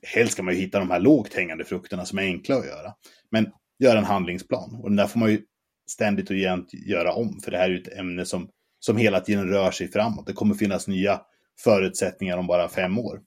helst 0.03 0.33
ska 0.33 0.43
man 0.43 0.55
ju 0.55 0.61
hitta 0.61 0.79
de 0.79 0.91
här 0.91 1.01
lågt 1.01 1.35
hängande 1.35 1.65
frukterna 1.65 2.05
som 2.05 2.19
är 2.19 2.23
enkla 2.23 2.57
att 2.57 2.67
göra. 2.67 2.95
Men 3.31 3.47
göra 3.79 3.99
en 3.99 4.05
handlingsplan. 4.05 4.81
Och 4.83 4.89
den 4.89 4.97
där 4.97 5.07
får 5.07 5.21
man 5.21 5.31
ju 5.31 5.43
ständigt 5.91 6.31
och 6.31 6.37
jämt 6.37 6.75
göra 6.75 7.13
om, 7.13 7.41
för 7.45 7.51
det 7.51 7.59
här 7.59 7.65
är 7.65 7.71
ju 7.71 7.81
ett 7.81 7.99
ämne 7.99 8.25
som, 8.25 8.49
som 8.79 8.97
hela 8.97 9.21
tiden 9.21 9.49
rör 9.49 9.71
sig 9.71 9.89
framåt. 9.89 10.27
Det 10.27 10.33
kommer 10.33 10.55
finnas 10.55 10.89
nya 10.89 11.21
förutsättningar 11.65 12.39
om 12.39 12.47
bara 12.47 12.69
fem 12.69 12.99
år. 12.99 13.21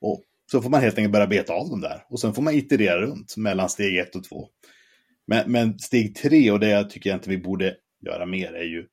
Och 0.00 0.22
så 0.50 0.62
får 0.62 0.70
man 0.70 0.80
helt 0.80 0.98
enkelt 0.98 1.12
börja 1.12 1.26
beta 1.26 1.52
av 1.52 1.70
dem 1.70 1.80
där. 1.80 2.04
Och 2.08 2.20
sen 2.20 2.34
får 2.34 2.42
man 2.42 2.54
iterera 2.54 3.00
runt 3.00 3.36
mellan 3.36 3.68
steg 3.68 3.98
ett 3.98 4.16
och 4.16 4.24
två. 4.24 4.48
Men, 5.26 5.52
men 5.52 5.78
steg 5.78 6.14
tre, 6.14 6.50
och 6.50 6.60
det 6.60 6.68
jag 6.68 6.90
tycker 6.90 7.10
jag 7.10 7.16
inte 7.16 7.30
vi 7.30 7.38
borde 7.38 7.76
göra 8.06 8.26
mer, 8.26 8.52
är 8.52 8.64
ju 8.64 8.86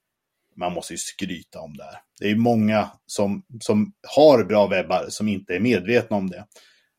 man 0.55 0.73
måste 0.73 0.93
ju 0.93 0.97
skryta 0.97 1.59
om 1.59 1.77
det 1.77 1.83
här. 1.83 1.95
Det 2.19 2.31
är 2.31 2.35
många 2.35 2.91
som, 3.05 3.45
som 3.59 3.93
har 4.07 4.43
bra 4.43 4.67
webbar 4.67 5.05
som 5.09 5.27
inte 5.27 5.55
är 5.55 5.59
medvetna 5.59 6.17
om 6.17 6.29
det. 6.29 6.45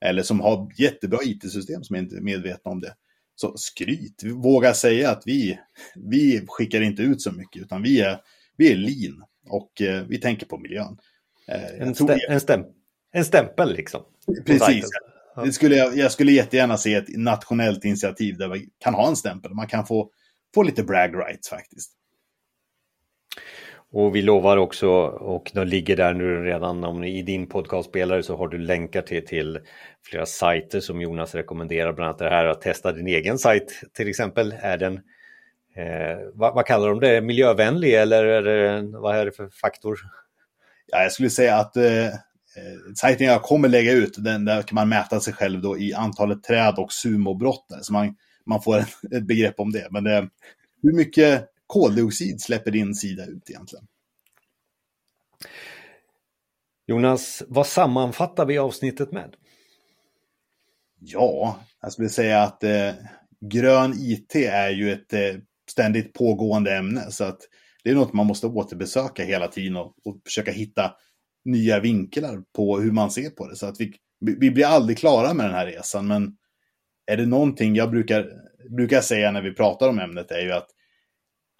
Eller 0.04 0.22
som 0.22 0.40
har 0.40 0.72
jättebra 0.76 1.18
it-system 1.22 1.84
som 1.84 1.96
inte 1.96 2.16
är 2.16 2.20
medvetna 2.20 2.70
om 2.70 2.80
det. 2.80 2.94
Så 3.36 3.56
skryt, 3.56 4.22
våga 4.24 4.74
säga 4.74 5.10
att 5.10 5.22
vi, 5.26 5.58
vi 5.94 6.44
skickar 6.48 6.80
inte 6.80 7.02
ut 7.02 7.22
så 7.22 7.32
mycket 7.32 7.62
utan 7.62 7.82
vi 7.82 8.00
är, 8.00 8.20
vi 8.56 8.72
är 8.72 8.76
lean 8.76 9.24
och 9.48 9.82
eh, 9.82 10.04
vi 10.08 10.20
tänker 10.20 10.46
på 10.46 10.58
miljön. 10.58 10.98
Eh, 11.48 11.80
en, 11.80 11.94
stäm, 11.94 12.18
en, 12.28 12.40
stäm, 12.40 12.64
en 13.12 13.24
stämpel 13.24 13.72
liksom. 13.72 14.02
Precis. 14.46 14.86
Det 15.44 15.52
skulle 15.52 15.76
jag, 15.76 15.96
jag 15.96 16.12
skulle 16.12 16.32
jättegärna 16.32 16.76
se 16.76 16.94
ett 16.94 17.08
nationellt 17.08 17.84
initiativ 17.84 18.36
där 18.36 18.48
vi 18.48 18.68
kan 18.78 18.94
ha 18.94 19.08
en 19.08 19.16
stämpel. 19.16 19.54
Man 19.54 19.66
kan 19.66 19.86
få, 19.86 20.10
få 20.54 20.62
lite 20.62 20.82
brag 20.82 21.14
rights 21.14 21.48
faktiskt. 21.48 21.92
Och 23.96 24.16
vi 24.16 24.22
lovar 24.22 24.56
också, 24.56 24.88
och 25.06 25.50
de 25.54 25.64
ligger 25.64 25.96
där 25.96 26.14
nu 26.14 26.44
redan, 26.44 26.84
om 26.84 27.04
i 27.04 27.22
din 27.22 27.46
podcastspelare 27.46 28.22
så 28.22 28.36
har 28.36 28.48
du 28.48 28.58
länkar 28.58 29.02
till, 29.02 29.26
till 29.26 29.60
flera 30.02 30.26
sajter 30.26 30.80
som 30.80 31.00
Jonas 31.00 31.34
rekommenderar, 31.34 31.92
bland 31.92 32.08
annat 32.08 32.18
det 32.18 32.28
här 32.28 32.46
att 32.46 32.60
testa 32.60 32.92
din 32.92 33.06
egen 33.06 33.38
sajt 33.38 33.82
till 33.92 34.08
exempel. 34.08 34.54
Är 34.60 34.78
den, 34.78 34.94
eh, 35.76 36.18
vad, 36.34 36.54
vad, 36.54 36.66
kallar 36.66 36.88
de 36.88 37.00
det, 37.00 37.20
miljövänlig 37.20 37.94
eller 37.94 38.24
är 38.24 38.42
det, 38.42 38.98
vad 38.98 39.16
är 39.16 39.24
det 39.24 39.32
för 39.32 39.48
faktor? 39.48 39.98
Ja, 40.86 41.02
jag 41.02 41.12
skulle 41.12 41.30
säga 41.30 41.56
att 41.56 41.76
eh, 41.76 42.06
eh 42.06 42.12
sajten 42.96 43.26
jag 43.26 43.42
kommer 43.42 43.68
lägga 43.68 43.92
ut, 43.92 44.14
den, 44.18 44.44
där 44.44 44.62
kan 44.62 44.74
man 44.74 44.88
mäta 44.88 45.20
sig 45.20 45.34
själv 45.34 45.62
då 45.62 45.78
i 45.78 45.94
antalet 45.94 46.42
träd 46.42 46.74
och 46.78 46.92
sumobrott. 46.92 47.66
Så 47.80 47.92
man, 47.92 48.16
man 48.46 48.62
får 48.62 48.78
ett, 48.78 49.12
ett 49.16 49.26
begrepp 49.26 49.60
om 49.60 49.72
det. 49.72 49.88
Men 49.90 50.04
det, 50.04 50.28
hur 50.82 50.92
mycket 50.92 51.53
koldioxid 51.66 52.40
släpper 52.40 52.70
din 52.70 52.94
sida 52.94 53.26
ut 53.26 53.50
egentligen? 53.50 53.86
Jonas, 56.86 57.42
vad 57.48 57.66
sammanfattar 57.66 58.46
vi 58.46 58.58
avsnittet 58.58 59.12
med? 59.12 59.36
Ja, 61.00 61.60
jag 61.80 61.92
skulle 61.92 62.08
säga 62.08 62.42
att 62.42 62.64
eh, 62.64 62.92
grön 63.40 63.94
IT 63.96 64.34
är 64.34 64.70
ju 64.70 64.92
ett 64.92 65.12
eh, 65.12 65.34
ständigt 65.70 66.12
pågående 66.12 66.76
ämne. 66.76 67.10
Så 67.10 67.24
att 67.24 67.38
det 67.84 67.90
är 67.90 67.94
något 67.94 68.12
man 68.12 68.26
måste 68.26 68.46
återbesöka 68.46 69.24
hela 69.24 69.48
tiden 69.48 69.76
och, 69.76 69.94
och 70.04 70.20
försöka 70.24 70.50
hitta 70.50 70.94
nya 71.44 71.80
vinklar 71.80 72.42
på 72.56 72.78
hur 72.78 72.92
man 72.92 73.10
ser 73.10 73.30
på 73.30 73.48
det. 73.48 73.56
Så 73.56 73.66
att 73.66 73.80
vi, 73.80 73.94
vi 74.20 74.50
blir 74.50 74.66
aldrig 74.66 74.98
klara 74.98 75.34
med 75.34 75.46
den 75.46 75.54
här 75.54 75.66
resan, 75.66 76.06
men 76.06 76.36
är 77.06 77.16
det 77.16 77.26
någonting 77.26 77.74
jag 77.74 77.90
brukar, 77.90 78.30
brukar 78.76 79.00
säga 79.00 79.30
när 79.30 79.42
vi 79.42 79.54
pratar 79.54 79.88
om 79.88 79.98
ämnet 79.98 80.30
är 80.30 80.40
ju 80.40 80.52
att 80.52 80.68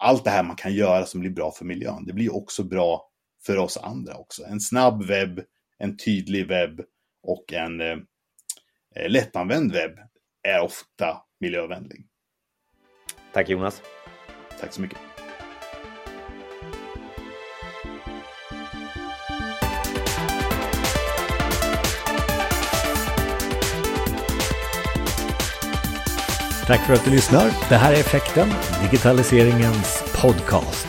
allt 0.05 0.23
det 0.23 0.29
här 0.29 0.43
man 0.43 0.55
kan 0.55 0.73
göra 0.73 1.05
som 1.05 1.19
blir 1.19 1.31
bra 1.31 1.51
för 1.51 1.65
miljön, 1.65 2.05
det 2.05 2.13
blir 2.13 2.35
också 2.35 2.63
bra 2.63 3.09
för 3.45 3.57
oss 3.57 3.77
andra 3.77 4.15
också. 4.15 4.43
En 4.43 4.59
snabb 4.59 5.03
webb, 5.03 5.41
en 5.77 5.97
tydlig 5.97 6.47
webb 6.47 6.81
och 7.23 7.53
en 7.53 7.81
eh, 7.81 7.97
lättanvänd 9.07 9.71
webb 9.71 9.99
är 10.43 10.61
ofta 10.61 11.21
miljövänlig. 11.39 12.07
Tack 13.33 13.49
Jonas. 13.49 13.81
Tack 14.59 14.73
så 14.73 14.81
mycket. 14.81 15.14
Tack 26.67 26.79
för 26.79 26.93
att 26.93 27.05
du 27.05 27.11
lyssnar. 27.11 27.69
Det 27.69 27.75
här 27.75 27.93
är 27.93 27.99
Effekten, 27.99 28.47
digitaliseringens 28.83 30.03
podcast. 30.21 30.87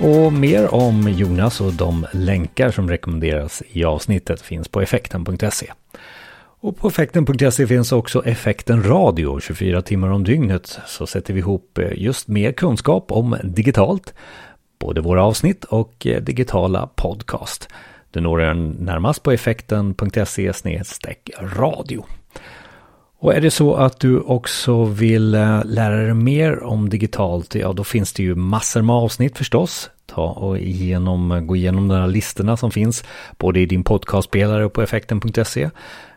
Och 0.00 0.32
mer 0.32 0.74
om 0.74 1.08
Jonas 1.08 1.60
och 1.60 1.72
de 1.72 2.06
länkar 2.12 2.70
som 2.70 2.90
rekommenderas 2.90 3.62
i 3.68 3.84
avsnittet 3.84 4.40
finns 4.40 4.68
på 4.68 4.80
effekten.se. 4.80 5.72
Och 6.60 6.76
på 6.76 6.88
effekten.se 6.88 7.66
finns 7.66 7.92
också 7.92 8.24
Effekten 8.26 8.82
Radio 8.82 9.40
24 9.40 9.82
timmar 9.82 10.08
om 10.08 10.24
dygnet 10.24 10.78
så 10.86 11.06
sätter 11.06 11.34
vi 11.34 11.40
ihop 11.40 11.78
eh, 11.78 11.90
just 11.94 12.28
mer 12.28 12.52
kunskap 12.52 13.12
om 13.12 13.36
digitalt, 13.44 14.14
både 14.78 15.00
våra 15.00 15.24
avsnitt 15.24 15.64
och 15.64 16.06
eh, 16.06 16.22
digitala 16.22 16.86
podcast. 16.86 17.68
Du 18.10 18.20
når 18.20 18.38
den 18.38 18.70
närmast 18.70 19.22
på 19.22 19.32
effekten.se 19.32 20.52
radio. 21.40 22.04
Och 23.24 23.34
är 23.34 23.40
det 23.40 23.50
så 23.50 23.74
att 23.74 24.00
du 24.00 24.20
också 24.20 24.84
vill 24.84 25.34
eh, 25.34 25.64
lära 25.64 25.96
dig 25.96 26.14
mer 26.14 26.62
om 26.62 26.88
digitalt, 26.88 27.54
ja 27.54 27.72
då 27.72 27.84
finns 27.84 28.12
det 28.12 28.22
ju 28.22 28.34
massor 28.34 28.82
med 28.82 28.96
avsnitt 28.96 29.38
förstås. 29.38 29.90
Ta 30.06 30.22
och 30.22 30.58
igenom, 30.58 31.46
gå 31.46 31.56
igenom 31.56 31.88
de 31.88 31.94
här 31.94 32.06
listorna 32.06 32.56
som 32.56 32.70
finns 32.70 33.04
både 33.38 33.60
i 33.60 33.66
din 33.66 33.84
podcastspelare 33.84 34.64
och 34.64 34.72
på 34.72 34.82
effekten.se. 34.82 35.70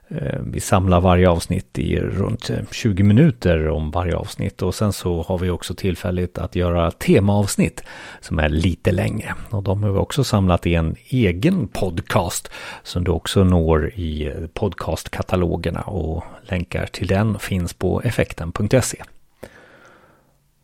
Eh, 0.09 0.39
vi 0.45 0.59
samlar 0.59 1.01
varje 1.01 1.29
avsnitt 1.29 1.79
i 1.79 1.99
runt 1.99 2.49
eh, 2.49 2.57
20 2.71 3.03
minuter 3.03 3.67
om 3.67 3.91
varje 3.91 4.15
avsnitt 4.15 4.61
och 4.61 4.75
sen 4.75 4.93
så 4.93 5.21
har 5.21 5.37
vi 5.37 5.49
också 5.49 5.73
tillfälligt 5.73 6.37
att 6.37 6.55
göra 6.55 6.91
temaavsnitt 6.91 7.83
som 8.21 8.39
är 8.39 8.49
lite 8.49 8.91
längre. 8.91 9.33
Och 9.49 9.63
de 9.63 9.83
har 9.83 9.91
vi 9.91 9.97
också 9.97 10.23
samlat 10.23 10.67
i 10.67 10.75
en 10.75 10.95
egen 11.07 11.67
podcast 11.67 12.51
som 12.83 13.03
du 13.03 13.11
också 13.11 13.43
når 13.43 13.89
i 13.89 14.33
podcastkatalogerna 14.53 15.81
och 15.81 16.23
länkar 16.41 16.85
till 16.85 17.07
den 17.07 17.39
finns 17.39 17.73
på 17.73 18.01
effekten.se. 18.01 19.03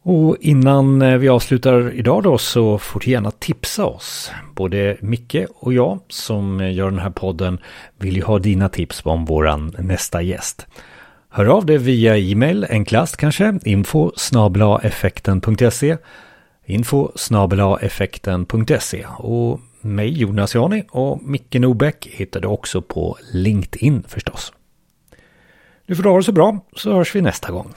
Och 0.05 0.37
innan 0.39 1.01
eh, 1.01 1.17
vi 1.17 1.29
avslutar 1.29 1.91
idag 1.93 2.23
då 2.23 2.37
så 2.37 2.77
får 2.77 2.99
du 2.99 3.11
gärna 3.11 3.31
tipsa 3.31 3.85
oss. 3.85 4.31
Både 4.55 4.97
Micke 5.01 5.45
och 5.55 5.73
jag 5.73 5.99
som 6.09 6.59
eh, 6.59 6.73
gör 6.73 6.89
den 6.89 6.99
här 6.99 7.09
podden 7.09 7.59
vill 7.97 8.15
ju 8.15 8.23
ha 8.23 8.39
dina 8.39 8.69
tips 8.69 9.01
om 9.05 9.25
våran 9.25 9.75
nästa 9.79 10.21
gäst. 10.21 10.67
Hör 11.29 11.45
av 11.45 11.65
dig 11.65 11.77
via 11.77 12.17
e-mail, 12.17 12.67
enklast 12.69 13.17
kanske, 13.17 13.59
info 13.65 14.11
effekten.se 14.83 15.97
info 16.65 17.09
effekten.se 17.81 19.05
och 19.17 19.59
mig 19.81 20.09
Jonas 20.09 20.55
Jani 20.55 20.83
och 20.91 21.23
Micke 21.23 21.55
Nobäck 21.59 22.07
hittar 22.11 22.41
du 22.41 22.47
också 22.47 22.81
på 22.81 23.17
LinkedIn 23.33 24.03
förstås. 24.07 24.53
Du 25.85 25.95
får 25.95 26.03
ha 26.03 26.17
det 26.17 26.23
så 26.23 26.31
bra 26.31 26.59
så 26.75 26.93
hörs 26.93 27.15
vi 27.15 27.21
nästa 27.21 27.51
gång. 27.51 27.73